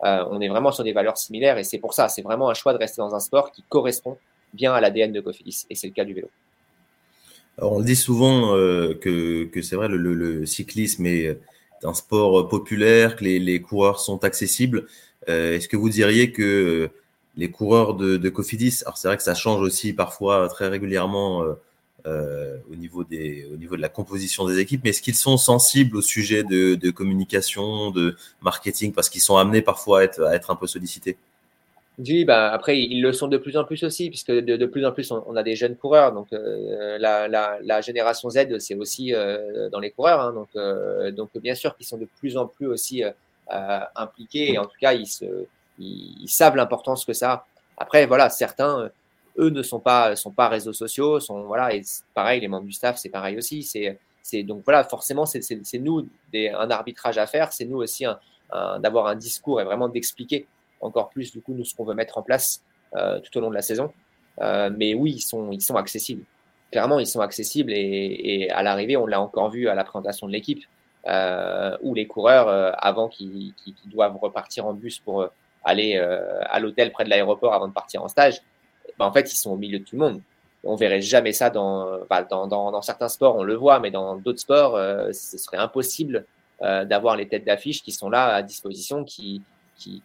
Euh, 0.06 0.24
on 0.30 0.40
est 0.40 0.48
vraiment 0.48 0.72
sur 0.72 0.86
des 0.86 0.94
valeurs 0.94 1.18
similaires 1.18 1.58
et 1.58 1.66
c'est 1.66 1.78
pour 1.78 1.94
ça, 1.94 2.08
c'est 2.08 2.22
vraiment 2.22 2.50
un 2.50 2.54
choix 2.54 2.72
de 2.72 2.78
rester 2.78 3.02
dans 3.02 3.14
un 3.14 3.20
sport 3.20 3.52
qui 3.52 3.64
correspond 3.68 4.18
bien 4.54 4.74
à 4.74 4.82
l'ADN 4.82 5.12
de 5.12 5.22
Cofidis 5.22 5.66
et 5.70 5.76
c'est 5.76 5.88
le 5.88 5.94
cas 5.94 6.06
du 6.06 6.14
vélo. 6.14 6.30
Alors 7.58 7.74
on 7.74 7.80
le 7.80 7.86
dit 7.86 7.96
souvent 7.96 8.56
euh, 8.56 8.94
que, 8.96 9.50
c'est 9.62 9.76
vrai, 9.76 9.88
le, 9.88 10.46
cyclisme 10.46 11.06
est 11.06 11.40
un 11.84 11.94
sport 11.94 12.48
populaire, 12.48 13.16
que 13.16 13.26
les, 13.26 13.62
coureurs 13.62 14.00
sont 14.00 14.24
accessibles. 14.24 14.88
Euh, 15.30 15.56
Est-ce 15.56 15.68
que 15.68 15.78
vous 15.78 15.90
diriez 15.90 16.32
que 16.32 16.42
euh, 16.42 16.88
les 17.36 17.52
coureurs 17.52 17.94
de, 17.96 18.30
Cofidis, 18.30 18.82
alors 18.86 18.98
c'est 18.98 19.08
vrai 19.08 19.18
que 19.18 19.24
ça 19.24 19.36
change 19.36 19.62
aussi 19.62 19.94
parfois 19.94 20.48
très 20.50 20.68
régulièrement 20.68 21.44
au, 22.06 22.76
niveau 22.76 23.04
de 23.04 23.82
la 23.82 23.90
composition 23.90 24.46
des 24.46 24.60
équipes, 24.60 24.82
mais 24.84 24.92
est-ce 24.92 25.02
qu'ils 25.02 25.16
sont 25.16 25.38
sensibles 25.38 25.98
au 25.98 26.02
sujet 26.02 26.44
de, 26.44 26.92
communication, 26.92 27.92
de 27.92 28.16
marketing, 28.42 28.94
parce 28.94 29.10
qu'ils 29.10 29.22
sont 29.22 29.38
amenés 29.38 29.62
parfois 29.62 30.02
à 30.02 30.36
être 30.36 30.52
un 30.52 30.56
peu 30.56 30.68
sollicités? 30.68 31.18
Oui, 32.00 32.26
bah 32.26 32.52
après, 32.52 32.80
ils 32.80 33.02
le 33.02 33.14
sont 33.14 33.28
de 33.28 33.38
plus 33.38 33.56
en 33.56 33.66
plus 33.66 33.84
aussi, 33.84 34.10
puisque 34.10 34.32
de, 34.32 34.66
plus 34.66 34.84
en 34.84 34.92
plus, 34.92 35.12
on, 35.12 35.36
a 35.36 35.44
des 35.44 35.56
jeunes 35.56 35.76
coureurs. 35.76 36.12
Donc, 36.12 36.28
euh, 36.34 36.98
la, 36.98 37.28
la, 37.28 37.60
la, 37.62 37.82
génération 37.82 38.32
Z, 38.32 38.58
c'est 38.58 38.74
aussi 38.74 39.14
euh, 39.14 39.70
dans 39.70 39.80
les 39.80 39.92
coureurs. 39.92 40.20
Hein, 40.20 40.34
donc, 40.34 40.50
euh, 40.56 41.12
donc, 41.12 41.30
bien 41.38 41.54
sûr 41.54 41.78
qu'ils 41.78 41.86
sont 41.86 42.00
de 42.00 42.08
plus 42.18 42.36
en 42.36 42.48
plus 42.48 42.66
aussi 42.66 43.04
euh, 43.04 43.80
impliqués. 43.96 44.54
Et 44.54 44.58
en 44.58 44.66
tout 44.66 44.78
cas, 44.82 44.94
ils, 44.94 45.06
se, 45.06 45.46
ils, 45.78 46.28
savent 46.28 46.56
l'importance 46.56 47.06
que 47.06 47.14
ça 47.14 47.32
a. 47.32 47.46
Après, 47.78 48.08
voilà, 48.08 48.30
certains, 48.32 48.90
eux, 49.38 49.50
ne 49.50 49.62
sont 49.62 49.80
pas, 49.80 50.16
sont 50.16 50.32
pas 50.32 50.50
réseaux 50.50 50.74
sociaux. 50.74 51.20
Sont, 51.20 51.44
voilà, 51.44 51.76
et 51.76 51.84
pareil, 52.16 52.42
les 52.42 52.48
membres 52.48 52.66
du 52.66 52.74
staff, 52.74 52.98
c'est 52.98 53.10
pareil 53.10 53.38
aussi. 53.38 53.62
C'est, 53.62 54.00
c'est 54.24 54.42
donc 54.42 54.64
voilà, 54.66 54.84
forcément, 54.84 55.28
c'est 55.28 55.80
nous 55.80 56.08
des, 56.32 56.50
un 56.50 56.72
arbitrage 56.72 57.20
à 57.20 57.28
faire. 57.28 57.54
C'est 57.54 57.66
nous 57.66 57.78
aussi 57.78 58.06
d'avoir 58.80 59.08
un 59.08 59.16
discours 59.16 59.62
et 59.62 59.64
vraiment 59.64 59.90
d'expliquer 59.90 60.48
encore 60.84 61.10
plus 61.10 61.32
du 61.32 61.42
coup 61.42 61.54
nous 61.54 61.66
ce 61.66 61.76
qu'on 61.76 61.86
veut 61.86 61.96
mettre 61.96 62.18
en 62.18 62.22
place 62.22 62.62
euh, 62.96 63.20
tout 63.20 63.38
au 63.38 63.42
long 63.42 63.50
de 63.50 63.56
la 63.56 63.62
saison. 63.62 63.92
Euh, 64.42 64.70
mais 64.76 64.94
oui, 64.94 65.14
ils 65.14 65.22
sont, 65.22 65.52
ils 65.52 65.62
sont 65.62 65.76
accessibles. 65.76 66.24
Clairement, 66.72 67.00
ils 67.00 67.08
sont 67.08 67.22
accessibles 67.22 67.72
et, 67.72 68.50
à 68.50 68.64
l'arrivée, 68.64 68.98
on 68.98 69.06
l'a 69.06 69.22
encore 69.22 69.52
vu 69.52 69.68
à 69.68 69.76
la 69.76 69.84
présentation 69.84 70.28
de 70.28 70.32
l'équipe, 70.32 70.64
euh, 71.08 71.78
où 71.82 71.94
les 71.94 72.08
coureurs, 72.08 72.48
euh, 72.48 72.72
avant 72.78 73.08
qu'ils 73.10 73.54
qu 73.64 73.74
doivent 73.86 74.18
repartir 74.18 74.66
en 74.66 74.74
bus 74.74 75.00
pour 75.00 75.28
aller 75.64 75.98
à 75.98 76.60
l'hôtel 76.60 76.92
près 76.92 77.06
de 77.06 77.10
l'aéroport 77.10 77.54
avant 77.54 77.68
de 77.68 77.74
partir 77.74 78.04
en 78.04 78.08
stage, 78.10 78.42
ben, 79.00 79.06
en 79.06 79.14
fait, 79.14 79.32
ils 79.32 79.38
sont 79.38 79.52
au 79.52 79.56
milieu 79.56 79.80
de 79.80 79.84
tout 79.86 79.96
le 79.96 80.02
monde. 80.02 80.22
On 80.66 80.76
verrait 80.76 81.02
jamais 81.02 81.32
ça 81.32 81.50
dans, 81.50 82.00
bah, 82.10 82.24
dans, 82.24 82.48
dans, 82.48 82.82
certains 82.82 83.08
sports, 83.08 83.38
on 83.38 83.44
le 83.44 83.56
voit, 83.56 83.80
mais 83.80 83.92
dans 83.92 84.18
d'autres 84.18 84.40
sports, 84.40 84.78
ce 85.14 85.38
serait 85.38 85.58
impossible 85.58 86.26
d'avoir 86.62 87.16
les 87.16 87.28
têtes 87.28 87.46
d'affiche 87.46 87.82
qui 87.82 87.94
sont 87.94 88.10
là 88.10 88.34
à 88.34 88.42
disposition, 88.42 89.06
qui, 89.06 89.42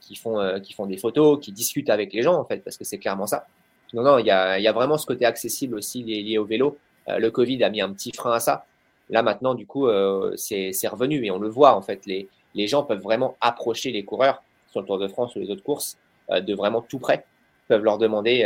qui, 0.01 0.17
font, 0.17 0.41
euh, 0.41 0.59
qui 0.61 0.73
font 0.73 0.87
des 0.87 0.97
photos, 0.97 1.39
qui 1.41 1.53
discutent 1.53 1.91
avec 1.91 2.13
les 2.13 2.23
gens, 2.23 2.35
en 2.35 2.45
fait, 2.45 2.59
parce 2.59 2.77
que 2.77 2.85
c'est 2.85 2.99
clairement 2.99 3.27
ça. 3.27 3.47
Non, 3.95 4.03
non, 4.03 4.19
il 4.19 4.27
y 4.27 4.31
a, 4.31 4.73
vraiment 4.73 4.99
ce 4.99 5.07
côté 5.07 5.25
accessible 5.25 5.75
aussi 5.77 6.03
lié, 6.03 6.39
au 6.39 6.45
vélo. 6.45 6.79
Euh, 7.09 7.19
le 7.19 7.31
Covid 7.31 7.63
a 7.65 7.71
mis 7.71 7.81
un 7.81 7.93
petit 7.93 8.13
frein 8.13 8.33
à 8.33 8.41
ça. 8.41 8.67
Là, 9.11 9.23
maintenant, 9.23 9.55
du 9.55 9.67
coup, 9.67 9.87
euh, 9.89 10.35
c'est 10.37 10.89
revenu 10.89 11.25
et 11.25 11.31
on 11.31 11.39
le 11.39 11.49
voit, 11.49 11.75
en 11.75 11.83
fait. 11.83 12.05
Les, 12.07 12.29
les 12.55 12.67
gens 12.67 12.83
peuvent 12.83 13.01
vraiment 13.03 13.37
approcher 13.41 13.91
les 13.91 14.05
coureurs 14.05 14.43
sur 14.71 14.81
le 14.81 14.87
Tour 14.87 14.99
de 14.99 15.09
France 15.09 15.35
ou 15.37 15.39
les 15.39 15.51
autres 15.51 15.63
courses 15.63 15.97
de 16.31 16.55
vraiment 16.55 16.83
tout 16.83 16.99
près 16.99 17.25
peuvent 17.69 17.83
leur 17.83 17.97
demander 17.97 18.45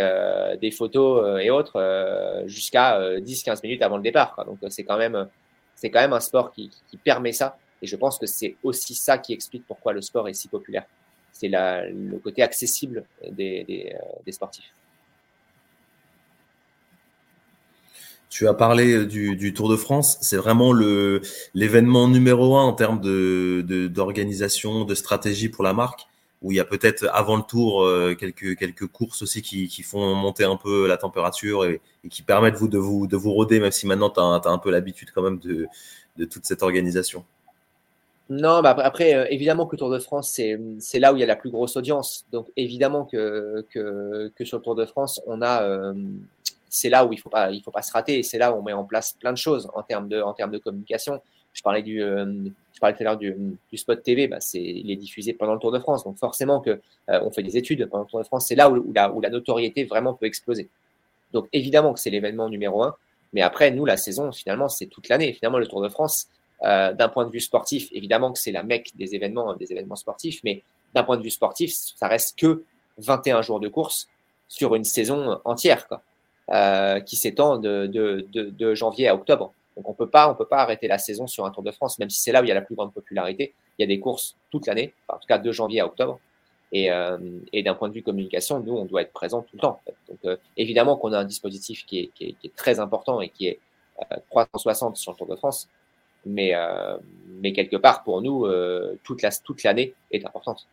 des 0.61 0.71
photos 0.71 1.41
et 1.43 1.51
autres 1.51 2.45
jusqu'à 2.47 3.01
10-15 3.19 3.61
minutes 3.65 3.83
avant 3.83 3.97
le 3.97 4.05
départ. 4.05 4.37
Donc 4.47 4.59
c'est 4.69 4.85
quand 4.85 4.99
même 4.99 5.29
c'est 5.83 5.91
quand 5.91 6.01
même 6.01 6.13
un 6.13 6.21
sport 6.21 6.53
qui, 6.53 6.71
permet 7.03 7.33
ça. 7.33 7.57
Et 7.83 7.89
je 7.89 7.97
pense 7.97 8.17
que 8.17 8.27
c'est 8.27 8.57
aussi 8.63 8.95
ça 8.95 9.19
qui 9.19 9.33
explique 9.33 9.67
pourquoi 9.67 9.93
le 9.93 10.01
sport 10.01 10.29
est 10.29 10.35
si 10.35 10.47
populaire. 10.47 10.85
C'est 11.33 11.49
le 11.49 12.19
côté 12.19 12.43
accessible 12.43 13.05
des, 13.31 13.95
sportifs. 14.31 14.73
Tu 18.31 18.49
as 18.49 18.55
parlé 18.55 19.07
du, 19.07 19.53
Tour 19.53 19.69
de 19.69 19.77
France. 19.77 20.19
C'est 20.21 20.37
vraiment 20.37 20.73
l'événement 20.73 22.09
numéro 22.09 22.57
un 22.57 22.65
en 22.65 22.73
termes 22.73 23.01
d'organisation, 23.01 24.85
de, 24.85 24.95
stratégie 24.95 25.49
pour 25.49 25.65
la 25.65 25.73
marque 25.73 26.07
où 26.43 26.51
il 26.51 26.57
y 26.57 26.61
a 26.61 26.65
peut-être 26.65 27.09
avant 27.13 27.37
le 27.37 27.43
tour 27.43 27.85
euh, 27.85 28.15
quelques, 28.15 28.87
courses 28.89 29.23
aussi 29.23 29.43
qui, 29.43 29.83
font 29.83 30.15
monter 30.15 30.45
un 30.45 30.57
peu 30.57 30.89
la 30.89 30.97
température 30.97 31.65
et, 31.65 31.81
qui 32.11 32.23
permettent 32.23 32.57
vous 32.57 32.69
de 32.69 32.79
vous 32.79 33.07
de 33.07 33.17
vous 33.17 33.33
roder, 33.33 33.61
même 33.61 33.71
si 33.71 33.87
maintenant 33.87 34.11
tu 34.11 34.21
as, 34.21 34.51
un 34.51 34.59
peu 34.59 34.71
l'habitude 34.71 35.11
quand 35.15 35.23
même 35.23 35.39
de, 35.39 35.69
toute 36.27 36.45
cette 36.45 36.63
organisation. 36.63 37.25
Non, 38.31 38.63
bah 38.63 38.75
après, 38.79 39.15
euh, 39.15 39.27
évidemment 39.31 39.67
que 39.67 39.77
le 39.77 39.79
Tour 39.79 39.91
de 39.91 39.99
France, 39.99 40.33
c'est 40.33 40.99
là 40.99 41.13
où 41.13 41.17
il 41.17 41.21
y 41.21 41.23
a 41.23 41.27
la 41.27 41.37
plus 41.37 41.51
grosse 41.51 41.77
audience. 41.77 42.25
Donc 42.33 42.49
évidemment 42.57 43.05
que, 43.05 43.67
que, 43.71 44.33
que 44.35 44.45
sur 44.45 44.59
le 44.59 44.63
Tour 44.63 44.75
de 44.75 44.87
France, 44.87 45.21
on 45.27 45.43
a, 45.43 45.63
euh, 45.63 45.93
c'est 46.69 46.89
là 46.89 47.05
où 47.05 47.13
il 47.13 47.17
ne 47.17 47.21
faut, 47.21 47.31
pas, 47.31 47.51
faut 47.65 47.71
pas 47.71 47.83
se 47.83 47.93
rater. 47.93 48.23
C'est 48.23 48.39
là 48.39 48.53
où 48.53 48.59
on 48.59 48.63
met 48.63 48.73
en 48.73 48.85
place 48.85 49.13
plein 49.13 49.33
de 49.33 49.39
choses 49.39 49.69
en 49.75 49.83
termes 49.83 50.09
de, 50.09 50.21
en 50.21 50.33
termes 50.33 50.53
de 50.53 50.59
communication. 50.59 51.21
Je 51.53 51.63
parlais 51.63 51.83
du, 51.83 52.01
parlais 52.83 52.97
tout 52.97 53.03
à 53.03 53.05
l'heure 53.05 53.17
du, 53.17 53.79
spot 53.79 54.03
TV, 54.03 54.27
bah, 54.27 54.41
c'est, 54.41 54.61
il 54.61 54.91
est 54.91 54.97
diffusé 54.97 55.33
pendant 55.33 55.55
le 55.55 55.61
Tour 55.61 55.71
de 55.71 55.79
France. 55.79 56.03
Donc 56.05 56.19
forcément 56.19 56.61
que 56.61 56.71
euh, 57.09 57.21
on 57.23 57.31
fait 57.31 57.45
des 57.45 57.57
études 57.57 57.87
pendant 57.87 58.03
le 58.03 58.09
Tour 58.11 58.19
de 58.19 58.25
France, 58.25 58.47
c'est 58.49 58.57
là 58.57 58.69
où, 58.69 58.93
la, 58.93 59.13
où, 59.13 59.21
la, 59.21 59.31
notoriété 59.31 59.85
vraiment 59.85 60.15
peut 60.15 60.27
exploser. 60.27 60.69
Donc 61.33 61.49
évidemment 61.53 61.95
que 61.95 62.01
c'est 62.01 62.11
l'événement 62.11 62.49
numéro 62.49 62.83
un, 62.83 62.95
mais 63.33 63.41
après 63.41 63.71
nous 63.71 63.87
la 63.87 63.97
saison 63.97 64.33
finalement 64.33 64.69
c'est 64.69 64.87
toute 64.87 65.09
l'année. 65.09 65.33
Finalement 65.33 65.59
le 65.59 65.69
Tour 65.69 65.81
de 65.81 65.89
France, 65.89 66.29
euh, 66.65 66.93
d'un 66.93 67.09
point 67.09 67.27
de 67.27 67.31
vue 67.31 67.41
sportif, 67.41 67.89
évidemment 67.93 68.33
que 68.33 68.39
c'est 68.39 68.53
la 68.53 68.63
mecque 68.63 68.93
des 68.95 69.15
événements, 69.15 69.55
des 69.55 69.73
événements 69.73 69.97
sportifs, 69.97 70.41
mais 70.45 70.63
d'un 70.95 71.03
point 71.03 71.17
de 71.17 71.23
vue 71.23 71.31
sportif, 71.31 71.73
ça 71.73 72.07
reste 72.07 72.39
que 72.39 72.65
21 72.99 73.43
jours 73.43 73.59
de 73.61 73.69
course 73.69 74.09
sur 74.49 74.75
une 74.75 74.85
saison 74.85 75.41
entière, 75.45 75.89
quoi, 75.89 76.03
euh, 76.51 77.01
qui 77.01 77.17
s'étend 77.17 77.57
de, 77.57 77.87
de, 77.87 78.27
de 78.33 78.75
janvier 78.75 79.09
à 79.09 79.15
octobre. 79.15 79.53
Donc 79.77 79.89
on 79.89 79.95
peut 79.95 80.09
pas, 80.09 80.31
on 80.31 80.35
peut 80.35 80.47
pas 80.47 80.59
arrêter 80.59 80.87
la 80.87 80.99
saison 80.99 81.27
sur 81.27 81.47
un 81.47 81.51
Tour 81.51 81.63
de 81.63 81.71
France, 81.73 81.99
même 81.99 82.11
si 82.11 82.21
c'est 82.21 82.31
là 82.31 82.43
où 82.43 82.45
il 82.45 82.49
y 82.49 82.53
a 82.53 82.55
la 82.55 82.63
plus 82.63 82.75
grande 82.75 82.93
popularité. 82.93 83.55
Il 83.79 83.83
y 83.83 83.85
a 83.85 83.89
des 83.89 83.99
courses 83.99 84.37
toute 84.51 84.67
l'année, 84.67 84.93
en 85.09 85.15
tout 85.15 85.27
cas 85.27 85.39
de 85.39 85.51
janvier 85.51 85.81
à 85.81 85.87
octobre. 85.87 86.21
Et, 86.71 86.91
euh, 86.91 87.19
et 87.53 87.63
d'un 87.63 87.75
point 87.75 87.89
de 87.89 87.95
vue 87.95 88.03
communication, 88.03 88.61
nous, 88.61 88.75
on 88.75 88.85
doit 88.85 89.03
être 89.03 89.13
présent 89.13 89.43
tout 89.43 89.57
le 89.57 89.61
temps. 89.61 89.81
Donc 90.09 90.39
évidemment 90.57 90.97
qu'on 90.97 91.13
a 91.13 91.19
un 91.19 91.25
dispositif 91.25 91.85
qui 91.87 92.01
est, 92.01 92.07
qui, 92.15 92.37
est, 92.45 92.57
très 92.57 92.81
important 92.81 93.21
et 93.21 93.29
qui 93.29 93.49
est 93.49 93.59
euh, 94.13 94.17
360 94.31 94.97
sur 94.97 95.13
le 95.13 95.19
Tour 95.19 95.27
de 95.27 95.37
France, 95.37 95.69
mais, 96.27 96.55
euh, 96.55 96.97
mais 97.41 97.53
quelque 97.53 97.77
part 97.77 98.03
pour 98.03 98.23
nous, 98.23 98.47
euh, 98.47 98.99
toute 99.05 99.23
la 99.23 99.31
toute 99.31 99.63
l'année 99.63 99.95
est 100.11 100.25
importante. 100.25 100.67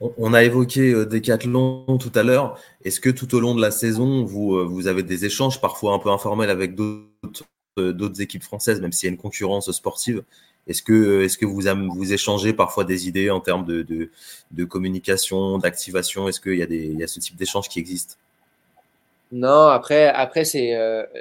On 0.00 0.34
a 0.34 0.44
évoqué 0.44 0.92
euh, 0.92 1.06
Decathlon 1.06 1.98
tout 1.98 2.12
à 2.14 2.22
l'heure. 2.22 2.58
Est-ce 2.84 3.00
que 3.00 3.08
tout 3.08 3.34
au 3.34 3.40
long 3.40 3.54
de 3.54 3.62
la 3.62 3.70
saison, 3.70 4.24
vous, 4.24 4.68
vous 4.68 4.86
avez 4.88 5.02
des 5.02 5.24
échanges 5.24 5.60
parfois 5.60 5.94
un 5.94 5.98
peu 5.98 6.10
informels 6.10 6.50
avec 6.50 6.74
d'autres 6.74 8.20
équipes 8.20 8.42
françaises, 8.42 8.80
même 8.80 8.92
s'il 8.92 9.08
y 9.08 9.10
a 9.10 9.14
une 9.14 9.20
concurrence 9.20 9.70
sportive? 9.72 10.22
Est-ce 10.66 10.82
que, 10.82 11.44
vous, 11.44 11.62
vous 11.94 12.12
échangez 12.12 12.52
parfois 12.52 12.84
des 12.84 13.06
idées 13.08 13.30
en 13.30 13.40
termes 13.40 13.64
de, 13.64 14.10
de, 14.50 14.64
communication, 14.64 15.58
d'activation? 15.58 16.28
Est-ce 16.28 16.40
qu'il 16.40 16.56
y, 16.56 16.62
a 16.62 16.66
des, 16.66 16.88
y 16.88 17.02
a 17.04 17.06
ce 17.06 17.20
type 17.20 17.36
d'échange 17.36 17.68
qui 17.68 17.78
existe? 17.78 18.18
Non, 19.32 19.68
après, 19.68 20.06
après 20.08 20.44
c'est 20.44 20.76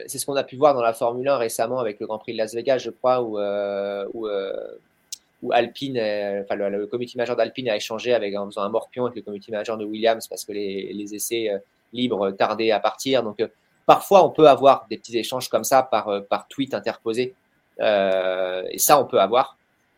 c'est 0.07 0.19
ce 0.19 0.25
qu'on 0.25 0.35
a 0.35 0.43
pu 0.43 0.55
voir 0.57 0.73
dans 0.73 0.81
la 0.81 0.93
Formule 0.93 1.27
1 1.27 1.37
récemment 1.37 1.79
avec 1.79 1.99
le 1.99 2.05
Grand 2.05 2.19
Prix 2.19 2.33
de 2.33 2.37
Las 2.37 2.53
Vegas, 2.53 2.77
je 2.77 2.91
crois, 2.91 3.21
où, 3.21 3.39
où 4.13 4.27
où 5.45 5.51
Alpine, 5.53 5.97
enfin 5.97 6.55
le, 6.55 6.87
comité 6.87 7.13
majeur 7.17 7.35
d'Alpine 7.35 7.69
a 7.69 7.75
échangé 7.75 8.13
avec 8.13 8.35
en 8.35 8.47
faisant 8.47 8.63
un 8.63 8.69
morpion 8.69 9.05
avec 9.05 9.15
le 9.15 9.21
comité 9.21 9.51
majeur 9.51 9.77
de 9.77 9.85
Williams 9.85 10.27
parce 10.27 10.43
que 10.43 10.51
les, 10.51 10.91
les 10.91 11.15
essais 11.15 11.49
euh, 11.49 11.59
libres 11.93 12.31
tardaient 12.31 12.71
à 12.71 12.79
partir. 12.79 13.23
Donc 13.23 13.39
euh, 13.39 13.47
parfois 13.85 14.25
on 14.25 14.29
peut 14.29 14.47
avoir 14.47 14.87
des 14.89 14.97
petits 14.97 15.17
échanges 15.17 15.49
comme 15.49 15.63
ça 15.63 15.83
par, 15.83 16.09
euh, 16.09 16.21
par 16.21 16.47
tweet 16.47 16.73
interposé. 16.73 17.35
Euh, 17.79 18.63
et 18.71 18.79
ça 18.79 18.99
on 18.99 19.05
peut 19.05 19.19
avoir. 19.19 19.57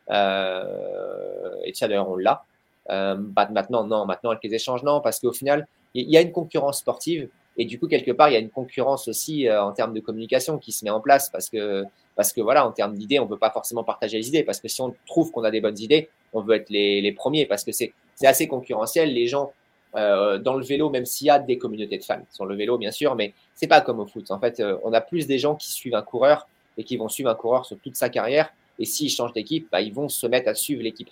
Euh, 0.09 1.55
et 1.63 1.71
tiens 1.71 1.87
d'ailleurs 1.87 2.09
on 2.09 2.17
l'a. 2.17 2.43
Euh, 2.89 3.15
bah, 3.17 3.47
maintenant 3.51 3.83
non, 3.83 4.05
maintenant 4.05 4.31
avec 4.31 4.43
les 4.43 4.53
échanges 4.53 4.83
non 4.83 5.01
parce 5.01 5.19
qu'au 5.19 5.33
final 5.33 5.67
il 5.93 6.09
y 6.09 6.15
a 6.15 6.21
une 6.21 6.31
concurrence 6.31 6.79
sportive 6.79 7.27
et 7.57 7.65
du 7.65 7.79
coup 7.79 7.87
quelque 7.87 8.11
part 8.11 8.29
il 8.29 8.33
y 8.33 8.35
a 8.35 8.39
une 8.39 8.49
concurrence 8.49 9.07
aussi 9.07 9.49
en 9.51 9.71
termes 9.71 9.93
de 9.93 9.99
communication 9.99 10.57
qui 10.57 10.71
se 10.71 10.85
met 10.85 10.91
en 10.91 11.01
place 11.01 11.29
parce 11.29 11.49
que 11.49 11.85
parce 12.17 12.33
que 12.33 12.41
voilà, 12.41 12.67
en 12.67 12.71
termes 12.71 12.95
d'idées, 12.95 13.19
on 13.19 13.25
ne 13.25 13.29
peut 13.29 13.37
pas 13.37 13.51
forcément 13.51 13.83
partager 13.83 14.17
les 14.17 14.27
idées, 14.27 14.43
parce 14.43 14.59
que 14.59 14.67
si 14.67 14.81
on 14.81 14.93
trouve 15.05 15.31
qu'on 15.31 15.43
a 15.43 15.51
des 15.51 15.61
bonnes 15.61 15.77
idées, 15.77 16.09
on 16.33 16.41
veut 16.41 16.55
être 16.55 16.69
les, 16.71 16.99
les 16.99 17.11
premiers, 17.11 17.45
parce 17.45 17.63
que 17.63 17.71
c'est 17.71 17.93
assez 18.23 18.47
concurrentiel. 18.47 19.13
Les 19.13 19.27
gens, 19.27 19.53
euh, 19.95 20.39
dans 20.39 20.55
le 20.55 20.65
vélo, 20.65 20.89
même 20.89 21.05
s'il 21.05 21.27
y 21.27 21.29
a 21.29 21.37
des 21.37 21.59
communautés 21.59 21.99
de 21.99 22.03
fans, 22.03 22.25
sur 22.31 22.47
le 22.47 22.55
vélo 22.55 22.79
bien 22.79 22.89
sûr, 22.91 23.15
mais 23.15 23.33
c'est 23.53 23.67
pas 23.67 23.81
comme 23.81 23.99
au 23.99 24.07
foot. 24.07 24.31
En 24.31 24.39
fait, 24.39 24.59
euh, 24.59 24.77
on 24.83 24.93
a 24.93 24.99
plus 24.99 25.27
des 25.27 25.37
gens 25.37 25.55
qui 25.55 25.71
suivent 25.71 25.93
un 25.93 26.01
coureur 26.01 26.47
et 26.79 26.83
qui 26.83 26.97
vont 26.97 27.07
suivre 27.07 27.29
un 27.29 27.35
coureur 27.35 27.67
sur 27.67 27.77
toute 27.77 27.95
sa 27.95 28.09
carrière, 28.09 28.51
et 28.79 28.85
s'ils 28.85 29.11
changent 29.11 29.33
d'équipe, 29.33 29.67
bah, 29.71 29.81
ils 29.81 29.93
vont 29.93 30.09
se 30.09 30.25
mettre 30.25 30.49
à 30.49 30.55
suivre 30.55 30.81
l'équipe. 30.81 31.11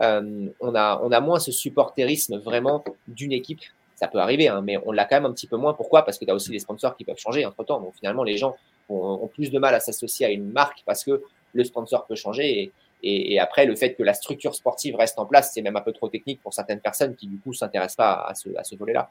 Euh, 0.00 0.46
on, 0.60 0.74
a, 0.76 1.00
on 1.02 1.10
a 1.10 1.20
moins 1.20 1.40
ce 1.40 1.50
supporterisme 1.50 2.38
vraiment 2.38 2.84
d'une 3.08 3.32
équipe. 3.32 3.62
Ça 3.96 4.08
peut 4.08 4.18
arriver, 4.18 4.46
hein, 4.48 4.60
mais 4.62 4.78
on 4.84 4.92
l'a 4.92 5.06
quand 5.06 5.16
même 5.16 5.26
un 5.26 5.32
petit 5.32 5.46
peu 5.46 5.56
moins. 5.56 5.74
Pourquoi? 5.74 6.04
Parce 6.04 6.18
que 6.18 6.24
tu 6.24 6.30
as 6.30 6.34
aussi 6.34 6.50
des 6.50 6.58
sponsors 6.58 6.96
qui 6.96 7.04
peuvent 7.04 7.18
changer 7.18 7.44
entre-temps. 7.44 7.80
Donc 7.80 7.94
finalement, 7.98 8.22
les 8.24 8.36
gens 8.36 8.54
ont, 8.88 9.26
plus 9.26 9.50
de 9.50 9.58
mal 9.58 9.74
à 9.74 9.80
s'associer 9.80 10.26
à 10.26 10.30
une 10.30 10.52
marque 10.52 10.82
parce 10.86 11.02
que 11.02 11.22
le 11.54 11.64
sponsor 11.64 12.06
peut 12.06 12.14
changer. 12.14 12.72
Et, 13.02 13.38
après, 13.38 13.66
le 13.66 13.74
fait 13.76 13.94
que 13.94 14.02
la 14.02 14.14
structure 14.14 14.54
sportive 14.54 14.96
reste 14.96 15.18
en 15.18 15.26
place, 15.26 15.52
c'est 15.54 15.62
même 15.62 15.76
un 15.76 15.80
peu 15.80 15.92
trop 15.92 16.08
technique 16.08 16.40
pour 16.42 16.52
certaines 16.52 16.80
personnes 16.80 17.14
qui, 17.14 17.26
du 17.26 17.38
coup, 17.38 17.52
s'intéressent 17.52 17.96
pas 17.96 18.26
à 18.26 18.34
ce, 18.34 18.48
à 18.56 18.64
ce 18.64 18.74
volet-là. 18.74 19.10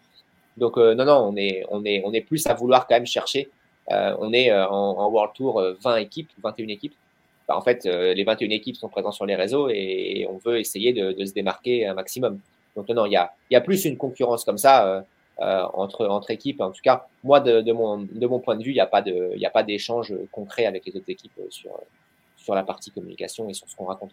Donc, 0.58 0.77
euh, 0.77 0.96
non, 0.96 1.06
non, 1.06 1.30
on 1.32 1.36
est, 1.36 1.63
on, 1.70 1.84
est, 1.86 2.01
on 2.06 2.13
est 2.13 2.22
plus 2.22 2.46
à 2.48 2.54
vouloir 2.54 2.88
quand 2.88 2.96
même 2.96 3.06
chercher. 3.06 3.50
Euh, 3.92 4.15
on 4.20 4.34
est 4.34 4.51
euh, 4.51 4.68
en, 4.68 5.10
World 5.10 5.34
Tour 5.34 5.62
20 5.82 5.98
équipes, 5.98 6.30
21 6.44 6.68
équipes. 6.70 6.96
en 7.48 7.62
fait, 7.62 7.86
les 7.86 8.24
21 8.24 8.50
équipes 8.50 8.75
sont 8.75 8.89
présentes 8.89 9.13
sur 9.13 9.25
les 9.25 9.36
réseaux 9.36 9.70
et, 9.70 10.27
on 10.30 10.38
veut 10.38 10.60
essayer 10.60 10.94
de, 10.94 11.24
se 11.24 11.34
démarquer 11.34 11.86
un 11.86 11.94
maximum. 11.94 12.39
Donc, 12.75 12.89
non, 12.89 13.05
il 13.05 13.12
y 13.12 13.55
a, 13.55 13.62
plus 13.62 13.86
une 13.86 13.98
concurrence 13.98 14.44
comme 14.44 14.58
ça. 14.58 15.05
Euh, 15.41 15.63
entre, 15.74 16.05
entre 16.08 16.32
équipes. 16.32 16.62
En 16.62 16.72
tout 16.72 16.79
cas, 16.82 17.08
moi, 17.22 17.41
de, 17.41 17.72
mon, 17.74 18.39
point 18.39 18.55
de 18.55 18.63
vue, 18.63 18.72
il 18.72 18.75
n'y 18.75 18.79
a 18.79 19.50
pas 19.50 19.63
d'échange 19.63 20.13
concret 20.32 20.65
avec 20.65 20.86
les 20.86 20.96
autres 20.96 21.10
équipes 21.10 21.38
sur, 21.50 21.72
sur 22.38 22.55
la 22.55 22.63
partie 22.63 22.89
communication 22.89 23.50
et 23.50 23.53
sur 23.53 23.67
ce 23.67 23.75
qu'on 23.75 23.84
raconte. 23.84 24.12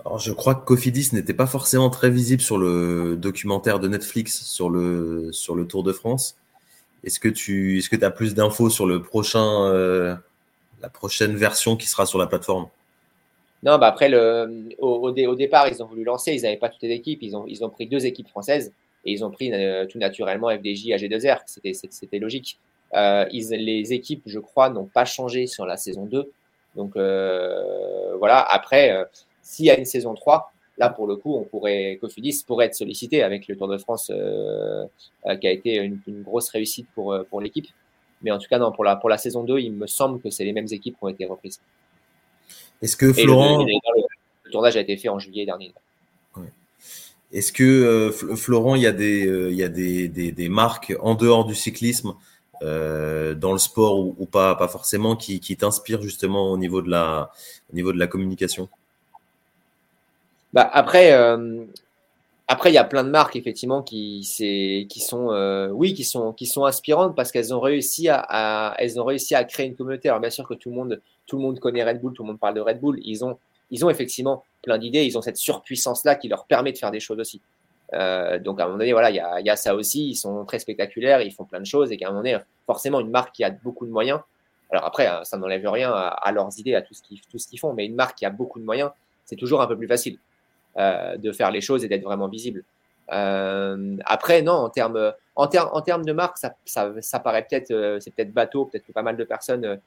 Alors, 0.00 0.18
je 0.18 0.32
crois 0.32 0.54
que 0.54 0.64
Cofidis 0.64 1.10
n'était 1.12 1.34
pas 1.34 1.46
forcément 1.46 1.88
très 1.90 2.10
visible 2.10 2.42
sur 2.42 2.58
le 2.58 3.16
documentaire 3.16 3.80
de 3.80 3.88
Netflix 3.88 4.44
sur 4.44 4.68
le, 4.68 5.30
Tour 5.68 5.82
de 5.82 5.92
France. 5.92 6.36
Est-ce 7.02 7.18
que 7.18 7.28
tu 7.28 7.82
as 8.02 8.10
plus 8.10 8.34
d'infos 8.34 8.70
sur 8.70 8.86
euh, 8.86 10.14
la 10.82 10.88
prochaine 10.88 11.36
version 11.36 11.76
qui 11.76 11.86
sera 11.86 12.06
sur 12.06 12.18
la 12.18 12.26
plateforme? 12.26 12.68
Non, 13.64 13.78
bah 13.78 13.86
après, 13.86 14.12
au, 14.78 15.08
au, 15.08 15.34
départ, 15.34 15.68
ils 15.68 15.82
ont 15.82 15.86
voulu 15.86 16.04
lancer, 16.04 16.34
ils 16.34 16.42
n'avaient 16.42 16.58
pas 16.58 16.68
toutes 16.68 16.82
les 16.82 16.90
équipes, 16.90 17.22
ils 17.22 17.34
ont, 17.34 17.46
ils 17.48 17.64
ont 17.64 17.70
pris 17.70 17.86
deux 17.86 18.04
équipes 18.04 18.28
françaises 18.28 18.72
et 19.06 19.12
ils 19.12 19.24
ont 19.24 19.30
pris 19.30 19.52
euh, 19.52 19.86
tout 19.86 19.98
naturellement 19.98 20.50
FDJ 20.50 20.88
AG2R, 20.88 21.40
c'était 21.90 22.18
logique. 22.18 22.58
Euh, 22.92 23.24
les 23.32 23.92
équipes, 23.94 24.22
je 24.26 24.38
crois, 24.38 24.68
n'ont 24.68 24.84
pas 24.84 25.06
changé 25.06 25.46
sur 25.46 25.64
la 25.64 25.78
saison 25.78 26.04
2. 26.04 26.30
Donc 26.76 26.94
euh, 26.96 28.14
voilà, 28.18 28.40
après, 28.40 29.06
s'il 29.40 29.64
y 29.64 29.70
a 29.70 29.78
une 29.78 29.86
saison 29.86 30.12
3, 30.14 30.52
là 30.76 30.90
pour 30.90 31.06
le 31.06 31.16
coup, 31.16 31.34
on 31.34 31.44
pourrait, 31.44 31.96
Cofidis 32.02 32.44
pourrait 32.46 32.66
être 32.66 32.74
sollicité 32.74 33.22
avec 33.22 33.48
le 33.48 33.56
Tour 33.56 33.68
de 33.68 33.78
France 33.78 34.12
qui 35.40 35.46
a 35.46 35.50
été 35.50 35.76
une, 35.76 36.00
une, 36.06 36.22
grosse 36.22 36.50
réussite 36.50 36.86
pour, 36.94 37.16
pour 37.30 37.40
l'équipe. 37.40 37.68
Mais 38.20 38.30
en 38.30 38.38
tout 38.38 38.48
cas, 38.48 38.58
non, 38.58 38.72
pour 38.72 38.84
la, 38.84 38.96
pour 38.96 39.08
la 39.08 39.16
saison 39.16 39.42
2, 39.42 39.58
il 39.58 39.72
me 39.72 39.86
semble 39.86 40.20
que 40.20 40.28
c'est 40.28 40.44
les 40.44 40.52
mêmes 40.52 40.68
équipes 40.70 40.96
qui 40.98 41.04
ont 41.04 41.08
été 41.08 41.24
reprises. 41.24 41.60
Est-ce 42.84 42.98
que 42.98 43.12
Florent. 43.14 43.64
Le, 43.64 43.72
le, 44.44 44.50
tournage 44.50 44.76
a 44.76 44.80
été 44.80 44.96
fait 44.98 45.08
en 45.08 45.18
juillet 45.18 45.46
dernier. 45.46 45.72
Est-ce 47.32 47.50
que 47.50 47.64
euh, 47.64 48.36
Florent, 48.36 48.76
il 48.76 48.82
y 48.82 48.86
a 48.86 48.92
des, 48.92 49.26
euh, 49.26 49.50
il 49.50 49.56
y 49.56 49.64
a 49.64 49.68
des, 49.68 50.06
des, 50.06 50.30
des, 50.30 50.48
marques 50.48 50.94
en 51.00 51.14
dehors 51.16 51.46
du 51.46 51.54
cyclisme, 51.54 52.14
euh, 52.62 53.34
dans 53.34 53.52
le 53.52 53.58
sport 53.58 53.98
ou, 53.98 54.14
ou, 54.18 54.26
pas, 54.26 54.54
pas 54.54 54.68
forcément, 54.68 55.16
qui, 55.16 55.40
qui 55.40 55.56
t'inspirent 55.56 56.02
justement 56.02 56.52
au 56.52 56.58
niveau 56.58 56.80
de 56.82 56.90
la, 56.90 57.32
au 57.72 57.74
niveau 57.74 57.92
de 57.92 57.98
la 57.98 58.06
communication? 58.06 58.68
Bah 60.52 60.70
après, 60.72 61.10
après 62.46 62.70
il 62.70 62.74
y 62.74 62.78
a 62.78 62.84
plein 62.84 63.04
de 63.04 63.10
marques 63.10 63.36
effectivement 63.36 63.82
qui, 63.82 64.22
sont, 64.24 65.30
euh, 65.32 65.68
oui, 65.68 65.94
qui 65.94 66.04
sont, 66.04 66.64
inspirantes 66.64 67.16
parce 67.16 67.32
qu'elles 67.32 67.54
ont 67.54 67.60
réussi 67.60 68.08
à, 68.08 68.76
créer 69.48 69.66
une 69.66 69.76
communauté. 69.76 70.08
Alors 70.08 70.20
bien 70.20 70.30
sûr 70.30 70.46
que 70.46 70.54
tout 70.54 70.70
le 70.70 70.76
monde, 70.76 71.60
connaît 71.60 71.84
Red 71.84 72.00
Bull, 72.00 72.12
tout 72.12 72.22
le 72.22 72.28
monde 72.28 72.38
parle 72.38 72.54
de 72.54 72.60
Red 72.60 72.80
Bull. 72.80 73.00
Ils 73.02 73.24
ont 73.24 73.90
effectivement 73.90 74.44
plein 74.62 74.78
d'idées, 74.78 75.04
ils 75.04 75.16
ont 75.16 75.22
cette 75.22 75.36
surpuissance-là 75.36 76.16
qui 76.16 76.28
leur 76.28 76.44
permet 76.46 76.72
de 76.72 76.78
faire 76.78 76.90
des 76.90 77.00
choses 77.00 77.18
aussi. 77.18 77.40
Euh, 77.92 78.38
donc 78.38 78.60
à 78.60 78.64
un 78.64 78.66
moment 78.66 78.78
donné, 78.78 78.92
voilà, 78.92 79.10
il 79.10 79.16
y 79.16 79.20
a, 79.20 79.40
y 79.40 79.50
a, 79.50 79.56
ça 79.56 79.74
aussi, 79.74 80.10
ils 80.10 80.16
sont 80.16 80.44
très 80.44 80.58
spectaculaires, 80.58 81.20
ils 81.20 81.32
font 81.32 81.44
plein 81.44 81.60
de 81.60 81.66
choses 81.66 81.92
et 81.92 81.96
qu'à 81.96 82.06
un 82.06 82.10
moment 82.10 82.22
donné, 82.22 82.38
forcément, 82.66 83.00
une 83.00 83.10
marque 83.10 83.34
qui 83.34 83.44
a 83.44 83.50
beaucoup 83.50 83.86
de 83.86 83.90
moyens, 83.90 84.20
alors 84.70 84.84
après, 84.84 85.06
hein, 85.06 85.20
ça 85.24 85.36
n'enlève 85.36 85.66
rien 85.68 85.92
à, 85.92 86.32
leurs 86.32 86.58
idées, 86.58 86.74
à 86.74 86.82
tout 86.82 86.94
ce 86.94 87.02
qu'ils 87.48 87.58
font, 87.60 87.72
mais 87.74 87.86
une 87.86 87.94
marque 87.94 88.18
qui 88.18 88.26
a 88.26 88.30
beaucoup 88.30 88.58
de 88.58 88.64
moyens, 88.64 88.90
c'est 89.24 89.36
toujours 89.36 89.62
un 89.62 89.66
peu 89.66 89.76
plus 89.76 89.86
facile 89.86 90.18
euh, 90.76 91.16
de 91.16 91.30
faire 91.30 91.52
les 91.52 91.60
choses 91.60 91.84
et 91.84 91.88
d'être 91.88 92.02
vraiment 92.02 92.26
visible. 92.26 92.64
Euh, 93.12 93.96
après, 94.06 94.42
non, 94.42 94.54
en 94.54 94.68
termes 94.70 95.12
en 95.36 95.46
de 95.46 96.12
marque, 96.12 96.36
ça, 96.36 96.56
ça, 96.64 97.20
paraît 97.20 97.46
peut-être, 97.48 97.70
euh, 97.70 98.00
c'est 98.00 98.12
peut-être 98.12 98.32
bateau, 98.32 98.64
peut-être 98.64 98.84
que 98.84 98.90
pas 98.90 99.04
mal 99.04 99.16
de 99.16 99.22
personnes 99.22 99.78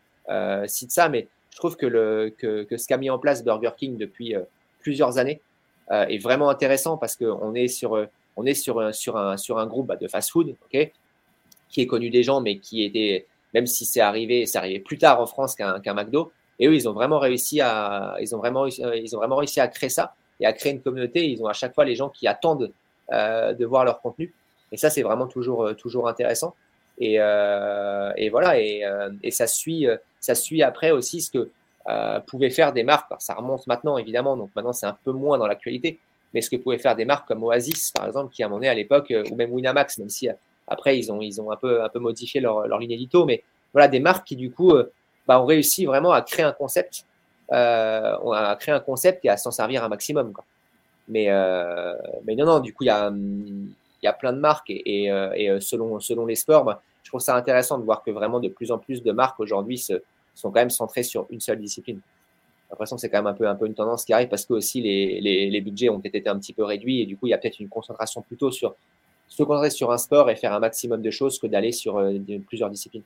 citent 0.65 0.91
ça, 0.91 1.09
mais 1.09 1.27
je 1.51 1.57
trouve 1.57 1.75
que, 1.75 1.85
le, 1.85 2.33
que, 2.37 2.77
ce 2.77 2.87
qu'a 2.87 2.95
mis 2.95 3.09
en 3.09 3.19
place 3.19 3.43
Burger 3.43 3.71
King 3.75 3.97
depuis 3.97 4.33
plusieurs 4.79 5.17
années 5.17 5.41
est 5.91 6.23
vraiment 6.23 6.49
intéressant 6.49 6.95
parce 6.95 7.17
qu'on 7.17 7.53
est 7.53 7.67
sur, 7.67 8.07
on 8.37 8.45
est 8.45 8.53
sur, 8.53 8.95
sur, 8.95 9.17
un, 9.17 9.35
sur 9.35 9.57
un 9.57 9.67
groupe 9.67 9.87
bah, 9.87 9.97
de 9.97 10.07
fast-food, 10.07 10.55
ok, 10.65 10.91
qui 11.67 11.81
est 11.81 11.87
connu 11.87 12.09
des 12.09 12.23
gens, 12.23 12.39
mais 12.39 12.59
qui 12.59 12.85
était, 12.85 13.25
même 13.53 13.67
si 13.67 13.83
c'est 13.83 13.99
arrivé, 13.99 14.45
arrivé 14.53 14.79
plus 14.79 14.97
tard 14.97 15.19
en 15.19 15.25
France 15.25 15.53
qu'un 15.53 15.81
qu'un 15.81 15.93
McDo. 15.93 16.31
Et 16.59 16.67
eux, 16.67 16.75
ils 16.75 16.87
ont 16.87 16.93
vraiment 16.93 17.19
réussi 17.19 17.59
à, 17.59 18.15
ils 18.21 18.33
ont 18.33 18.37
vraiment, 18.37 18.67
ils 18.67 19.15
ont 19.15 19.19
vraiment 19.19 19.35
réussi 19.35 19.59
à 19.59 19.67
créer 19.67 19.89
ça 19.89 20.15
et 20.39 20.45
à 20.45 20.53
créer 20.53 20.73
une 20.73 20.81
communauté. 20.81 21.29
Ils 21.29 21.41
ont 21.43 21.47
à 21.47 21.53
chaque 21.53 21.73
fois 21.73 21.85
les 21.85 21.95
gens 21.95 22.09
qui 22.09 22.27
attendent 22.27 22.71
euh, 23.11 23.53
de 23.53 23.65
voir 23.65 23.85
leur 23.85 24.01
contenu. 24.01 24.33
Et 24.71 24.77
ça, 24.77 24.89
c'est 24.89 25.03
vraiment 25.03 25.27
toujours, 25.27 25.65
euh, 25.65 25.73
toujours 25.73 26.07
intéressant. 26.07 26.53
Et, 26.99 27.17
euh, 27.19 28.11
et 28.17 28.29
voilà, 28.29 28.59
et, 28.59 28.83
euh, 28.83 29.11
et, 29.21 29.31
ça, 29.31 29.47
suit, 29.47 29.87
ça 30.19 30.35
suit 30.35 30.63
après 30.63 30.91
aussi 30.91 31.21
ce 31.21 31.31
que 31.31 31.51
euh, 31.87 32.19
pouvaient 32.21 32.49
faire 32.49 32.73
des 32.73 32.83
marques. 32.83 33.11
Alors, 33.11 33.21
ça 33.21 33.35
remonte 33.35 33.67
maintenant, 33.67 33.97
évidemment, 33.97 34.35
donc 34.35 34.49
maintenant 34.55 34.73
c'est 34.73 34.87
un 34.87 34.97
peu 35.03 35.11
moins 35.11 35.37
dans 35.37 35.47
l'actualité, 35.47 35.99
mais 36.33 36.41
ce 36.41 36.49
que 36.49 36.55
pouvaient 36.55 36.79
faire 36.79 36.95
des 36.95 37.05
marques 37.05 37.27
comme 37.27 37.43
Oasis, 37.43 37.91
par 37.91 38.07
exemple, 38.07 38.33
qui 38.33 38.41
à 38.41 38.47
un 38.47 38.49
moment 38.49 38.59
donné 38.59 38.69
à 38.69 38.73
l'époque, 38.73 39.13
ou 39.31 39.35
même 39.35 39.51
Winamax, 39.51 39.99
même 39.99 40.09
si 40.09 40.27
après 40.67 40.97
ils 40.97 41.11
ont, 41.11 41.21
ils 41.21 41.39
ont 41.39 41.51
un, 41.51 41.55
peu, 41.55 41.83
un 41.83 41.89
peu 41.89 41.99
modifié 41.99 42.41
leur, 42.41 42.67
leur 42.67 42.79
ligne 42.79 42.91
édito, 42.91 43.25
mais 43.25 43.43
voilà, 43.73 43.87
des 43.87 43.99
marques 43.99 44.27
qui 44.27 44.35
du 44.35 44.51
coup 44.51 44.73
bah, 45.27 45.39
ont 45.39 45.45
réussi 45.45 45.85
vraiment 45.85 46.11
à 46.11 46.21
créer 46.23 46.45
un 46.45 46.51
concept, 46.51 47.05
euh, 47.51 48.31
à 48.31 48.55
créer 48.59 48.75
un 48.75 48.79
concept 48.79 49.23
et 49.23 49.29
à 49.29 49.37
s'en 49.37 49.51
servir 49.51 49.83
un 49.83 49.89
maximum. 49.89 50.33
Euh, 51.15 51.95
mais 52.25 52.35
non, 52.35 52.45
non, 52.45 52.59
du 52.59 52.73
coup, 52.73 52.83
il 52.83 52.87
y 52.87 52.89
a, 52.89 53.11
a 54.03 54.13
plein 54.13 54.33
de 54.33 54.39
marques 54.39 54.69
et, 54.69 55.09
euh, 55.11 55.59
selon, 55.59 55.99
selon 55.99 56.25
les 56.25 56.35
sports, 56.35 56.65
bah, 56.65 56.81
je 57.03 57.09
trouve 57.09 57.21
ça 57.21 57.35
intéressant 57.35 57.77
de 57.77 57.83
voir 57.83 58.03
que 58.03 58.11
vraiment 58.11 58.39
de 58.39 58.49
plus 58.49 58.71
en 58.71 58.77
plus 58.77 59.01
de 59.01 59.11
marques 59.11 59.39
aujourd'hui 59.39 59.77
sont 59.77 60.01
quand 60.51 60.53
même 60.55 60.69
centrées 60.69 61.03
sur 61.03 61.25
une 61.29 61.39
seule 61.39 61.59
discipline. 61.59 61.99
J'ai 61.99 62.71
l'impression 62.71 62.97
que 62.97 63.01
c'est 63.01 63.09
quand 63.09 63.19
même 63.19 63.27
un 63.27 63.33
peu, 63.33 63.47
un 63.47 63.55
peu 63.55 63.65
une 63.65 63.75
tendance 63.75 64.03
qui 64.03 64.11
arrive 64.11 64.27
parce 64.27 64.45
que 64.45 64.53
aussi 64.53 64.81
les, 64.81 65.21
les, 65.49 65.61
budgets 65.61 65.87
ont 65.87 65.99
été 65.99 66.27
un 66.27 66.37
petit 66.37 66.51
peu 66.51 66.65
réduits 66.65 67.01
et 67.01 67.05
du 67.05 67.15
coup, 67.15 67.27
il 67.27 67.29
y 67.29 67.33
a 67.33 67.37
peut-être 67.37 67.61
une 67.61 67.69
concentration 67.69 68.21
plutôt 68.21 68.51
sur 68.51 68.75
se 69.29 69.43
concentrer 69.43 69.69
sur 69.69 69.91
un 69.91 69.97
sport 69.97 70.29
et 70.29 70.35
faire 70.35 70.53
un 70.53 70.59
maximum 70.59 71.01
de 71.01 71.11
choses 71.11 71.39
que 71.39 71.47
d'aller 71.47 71.71
sur 71.71 72.01
plusieurs 72.47 72.69
disciplines. 72.69 73.03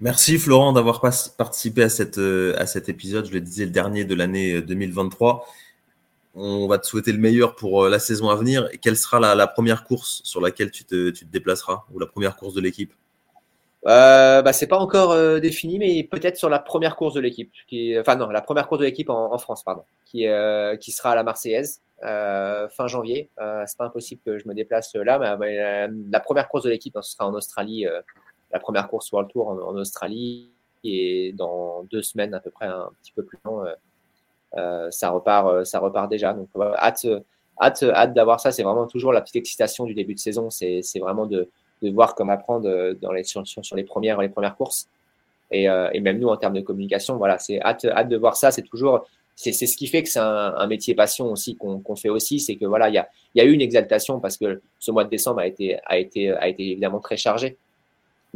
Merci 0.00 0.38
Florent 0.38 0.72
d'avoir 0.72 1.00
participé 1.00 1.82
à, 1.82 1.88
cette, 1.88 2.18
à 2.18 2.66
cet 2.66 2.88
épisode, 2.88 3.26
je 3.26 3.32
le 3.32 3.40
disais, 3.40 3.64
le 3.64 3.70
dernier 3.70 4.04
de 4.04 4.14
l'année 4.14 4.60
2023 4.60 5.46
on 6.36 6.68
va 6.68 6.78
te 6.78 6.86
souhaiter 6.86 7.12
le 7.12 7.18
meilleur 7.18 7.56
pour 7.56 7.84
euh, 7.84 7.90
la 7.90 7.98
saison 7.98 8.28
à 8.28 8.36
venir. 8.36 8.68
Et 8.72 8.78
quelle 8.78 8.96
sera 8.96 9.18
la, 9.18 9.46
première 9.46 9.84
course 9.84 10.20
sur 10.22 10.40
laquelle 10.40 10.70
tu 10.70 10.84
te, 10.84 11.12
déplaceras 11.24 11.84
ou 11.92 11.98
la 11.98 12.06
première 12.06 12.36
course 12.36 12.54
de 12.54 12.60
l'équipe? 12.60 12.92
Euh, 13.86 14.42
bah, 14.42 14.52
c'est 14.52 14.66
pas 14.66 14.78
encore 14.78 15.12
euh, 15.12 15.38
défini, 15.38 15.78
mais 15.78 16.04
peut-être 16.04 16.36
sur 16.36 16.48
la 16.48 16.58
première 16.58 16.96
course 16.96 17.14
de 17.14 17.20
l'équipe, 17.20 17.52
enfin 18.00 18.16
non, 18.16 18.28
la 18.28 18.42
première 18.42 18.66
course 18.66 18.80
de 18.80 18.84
l'équipe 18.84 19.08
en, 19.08 19.38
France, 19.38 19.62
pardon, 19.62 19.84
qui, 20.04 20.26
euh, 20.26 20.76
sera 20.80 21.12
à 21.12 21.14
la 21.14 21.22
Marseillaise 21.22 21.82
fin 22.02 22.86
janvier. 22.88 23.30
c'est 23.66 23.78
pas 23.78 23.84
impossible 23.86 24.20
que 24.26 24.38
je 24.38 24.48
me 24.48 24.54
déplace 24.54 24.94
là, 24.96 25.36
mais, 25.38 25.88
la 26.10 26.20
première 26.20 26.48
course 26.48 26.64
de 26.64 26.70
l'équipe, 26.70 26.98
sera 27.00 27.28
en 27.28 27.34
Australie, 27.34 27.86
la 28.56 28.60
première 28.60 28.88
course 28.88 29.12
World 29.12 29.30
Tour 29.30 29.48
en, 29.48 29.76
Australie, 29.76 30.50
et 30.84 31.32
dans 31.36 31.84
deux 31.84 32.02
semaines 32.02 32.34
à 32.34 32.40
peu 32.40 32.50
près, 32.50 32.66
un 32.66 32.90
petit 33.02 33.12
peu 33.12 33.24
plus 33.24 33.38
long, 33.44 33.64
euh, 34.56 34.88
ça 34.90 35.10
repart, 35.10 35.48
euh, 35.48 35.64
ça 35.64 35.78
repart 35.80 36.10
déjà. 36.10 36.32
Donc, 36.32 36.48
hâte, 36.78 37.06
hâte, 37.60 37.82
hâte 37.82 38.14
d'avoir 38.14 38.40
ça. 38.40 38.52
C'est 38.52 38.62
vraiment 38.62 38.86
toujours 38.86 39.12
la 39.12 39.20
petite 39.20 39.36
excitation 39.36 39.84
du 39.84 39.94
début 39.94 40.14
de 40.14 40.18
saison. 40.18 40.50
C'est 40.50 40.82
vraiment 40.98 41.26
de, 41.26 41.48
voir 41.82 42.14
comment 42.14 42.32
apprendre 42.32 42.94
sur, 43.24 43.76
les 43.76 43.84
premières, 43.84 44.20
les 44.20 44.28
premières 44.28 44.56
courses. 44.56 44.88
Et, 45.50 45.68
euh, 45.68 45.88
même 46.00 46.18
nous, 46.18 46.28
en 46.28 46.36
termes 46.36 46.54
de 46.54 46.60
communication, 46.60 47.16
voilà, 47.16 47.38
c'est 47.38 47.60
hâte, 47.60 47.84
hâte 47.84 48.08
de 48.08 48.16
voir 48.16 48.36
ça. 48.36 48.50
C'est 48.50 48.62
toujours, 48.62 49.06
c'est 49.34 49.52
ce 49.52 49.76
qui 49.76 49.86
fait 49.86 50.02
que 50.02 50.08
c'est 50.08 50.20
un, 50.20 50.66
métier 50.66 50.94
passion 50.94 51.30
aussi 51.30 51.56
qu'on 51.56 51.96
fait 51.96 52.08
aussi. 52.08 52.40
C'est 52.40 52.56
que 52.56 52.64
voilà, 52.64 52.88
il 52.88 52.94
y 53.34 53.40
a, 53.40 53.44
eu 53.44 53.52
une 53.52 53.60
exaltation 53.60 54.20
parce 54.20 54.36
que 54.38 54.62
ce 54.78 54.90
mois 54.90 55.04
de 55.04 55.10
décembre 55.10 55.40
a 55.40 55.46
été 55.46 55.78
évidemment 56.58 57.00
très 57.00 57.16
chargé, 57.16 57.58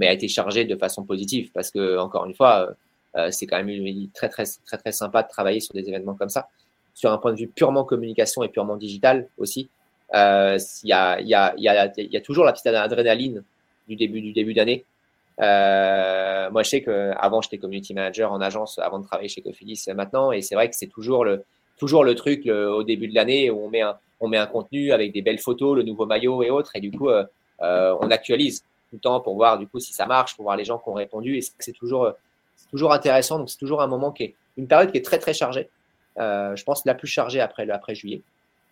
mais 0.00 0.08
a 0.08 0.12
été 0.12 0.28
chargé 0.28 0.64
de 0.64 0.76
façon 0.76 1.04
positive 1.04 1.50
parce 1.52 1.70
que, 1.70 1.98
encore 1.98 2.24
une 2.24 2.34
fois, 2.34 2.74
euh, 3.16 3.28
c'est 3.30 3.46
quand 3.46 3.62
même 3.62 4.08
très, 4.14 4.28
très, 4.28 4.44
très, 4.64 4.78
très 4.78 4.92
sympa 4.92 5.22
de 5.22 5.28
travailler 5.28 5.60
sur 5.60 5.74
des 5.74 5.86
événements 5.86 6.14
comme 6.14 6.30
ça. 6.30 6.48
Sur 6.94 7.12
un 7.12 7.18
point 7.18 7.32
de 7.32 7.38
vue 7.38 7.48
purement 7.48 7.84
communication 7.84 8.42
et 8.42 8.48
purement 8.48 8.76
digital 8.76 9.28
aussi, 9.36 9.68
euh, 10.14 10.58
il 10.82 10.88
y, 10.88 10.92
a, 10.92 11.20
y, 11.20 11.34
a, 11.34 11.54
y, 11.56 12.08
y 12.12 12.16
a 12.16 12.20
toujours 12.20 12.44
la 12.44 12.52
petite 12.52 12.66
adrénaline 12.66 13.44
du 13.86 13.94
début 13.94 14.22
du 14.22 14.32
début 14.32 14.54
d'année. 14.54 14.84
Euh, 15.40 16.50
moi, 16.50 16.62
je 16.62 16.70
sais 16.70 16.80
que 16.82 17.12
avant 17.16 17.42
j'étais 17.42 17.58
community 17.58 17.94
manager 17.94 18.32
en 18.32 18.40
agence 18.40 18.78
avant 18.78 18.98
de 18.98 19.04
travailler 19.04 19.28
chez 19.28 19.42
Cofidis 19.42 19.84
maintenant, 19.94 20.32
et 20.32 20.40
c'est 20.40 20.54
vrai 20.54 20.68
que 20.68 20.76
c'est 20.76 20.88
toujours 20.88 21.24
le 21.24 21.44
toujours 21.78 22.04
le 22.04 22.14
truc 22.14 22.46
au 22.46 22.82
début 22.82 23.08
de 23.08 23.14
l'année 23.14 23.50
où 23.50 23.64
on 23.64 23.70
met 23.70 23.80
un 23.80 23.96
on 24.20 24.28
met 24.28 24.36
un 24.36 24.46
contenu 24.46 24.92
avec 24.92 25.12
des 25.12 25.22
belles 25.22 25.38
photos, 25.38 25.76
le 25.76 25.82
nouveau 25.82 26.06
maillot 26.06 26.42
et 26.42 26.50
autres, 26.50 26.72
et 26.76 26.80
du 26.80 26.90
coup 26.90 27.08
euh, 27.08 27.24
euh 27.62 27.94
on 28.00 28.10
actualise 28.10 28.64
tout 28.90 28.96
le 28.96 29.00
temps 29.00 29.20
pour 29.20 29.35
voir 29.37 29.59
du 29.59 29.66
coup 29.66 29.81
si 29.81 29.92
ça 29.92 30.07
marche, 30.07 30.37
pour 30.37 30.44
voir 30.44 30.57
les 30.57 30.64
gens 30.64 30.79
qui 30.79 30.88
ont 30.88 30.94
répondu, 30.94 31.37
et 31.37 31.40
c'est 31.59 31.72
toujours 31.72 32.12
toujours 32.70 32.92
intéressant. 32.92 33.38
Donc, 33.38 33.50
c'est 33.50 33.59
toujours 33.59 33.83
un 33.83 33.87
moment 33.87 34.12
qui 34.12 34.24
est 34.24 34.35
une 34.57 34.68
période 34.68 34.90
qui 34.90 34.98
est 34.98 35.05
très, 35.05 35.18
très 35.18 35.35
chargée. 35.35 35.68
Euh, 36.18 36.55
je 36.57 36.64
pense 36.64 36.85
la 36.85 36.94
plus 36.94 37.09
chargée 37.09 37.40
après, 37.40 37.68
après 37.70 37.94
juillet. 37.94 38.22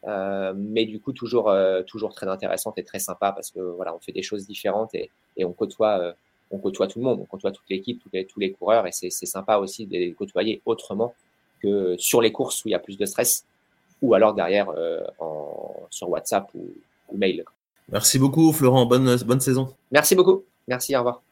Euh, 0.06 0.52
mais 0.56 0.84
du 0.84 1.00
coup, 1.00 1.12
toujours, 1.12 1.48
euh, 1.48 1.82
toujours 1.82 2.14
très 2.14 2.28
intéressante 2.28 2.78
et 2.78 2.84
très 2.84 3.00
sympa 3.00 3.32
parce 3.32 3.50
que 3.50 3.60
voilà, 3.60 3.94
on 3.94 3.98
fait 3.98 4.12
des 4.12 4.22
choses 4.22 4.46
différentes 4.46 4.94
et, 4.94 5.10
et 5.36 5.44
on 5.44 5.52
côtoie, 5.52 5.98
euh, 5.98 6.12
on 6.50 6.58
côtoie 6.58 6.86
tout 6.86 7.00
le 7.00 7.04
monde, 7.04 7.18
on 7.20 7.24
côtoie 7.24 7.50
toute 7.50 7.68
l'équipe, 7.68 8.00
tous 8.00 8.10
les, 8.12 8.24
tous 8.24 8.38
les 8.38 8.52
coureurs 8.52 8.86
et 8.86 8.92
c'est 8.92 9.10
sympa 9.10 9.56
aussi 9.56 9.86
de 9.86 9.92
les 9.92 10.12
côtoyer 10.12 10.62
autrement 10.66 11.14
que 11.60 11.96
sur 11.98 12.20
les 12.22 12.30
courses 12.30 12.64
où 12.64 12.68
il 12.68 12.72
y 12.72 12.74
a 12.76 12.78
plus 12.78 12.96
de 12.96 13.04
stress 13.06 13.44
ou 14.00 14.14
alors 14.14 14.34
derrière 14.34 14.70
euh, 14.70 15.02
en, 15.18 15.74
sur 15.90 16.08
WhatsApp 16.10 16.48
ou, 16.54 16.72
ou 17.08 17.16
mail. 17.16 17.44
Merci 17.90 18.18
beaucoup, 18.18 18.52
Florent. 18.52 18.86
Bonne, 18.86 19.16
bonne 19.24 19.40
saison. 19.40 19.74
Merci 19.90 20.14
beaucoup. 20.14 20.44
Merci. 20.66 20.94
Au 20.94 20.98
revoir. 20.98 21.22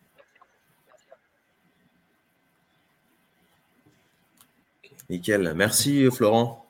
Nickel. 5.08 5.52
Merci, 5.54 6.08
Florent. 6.10 6.65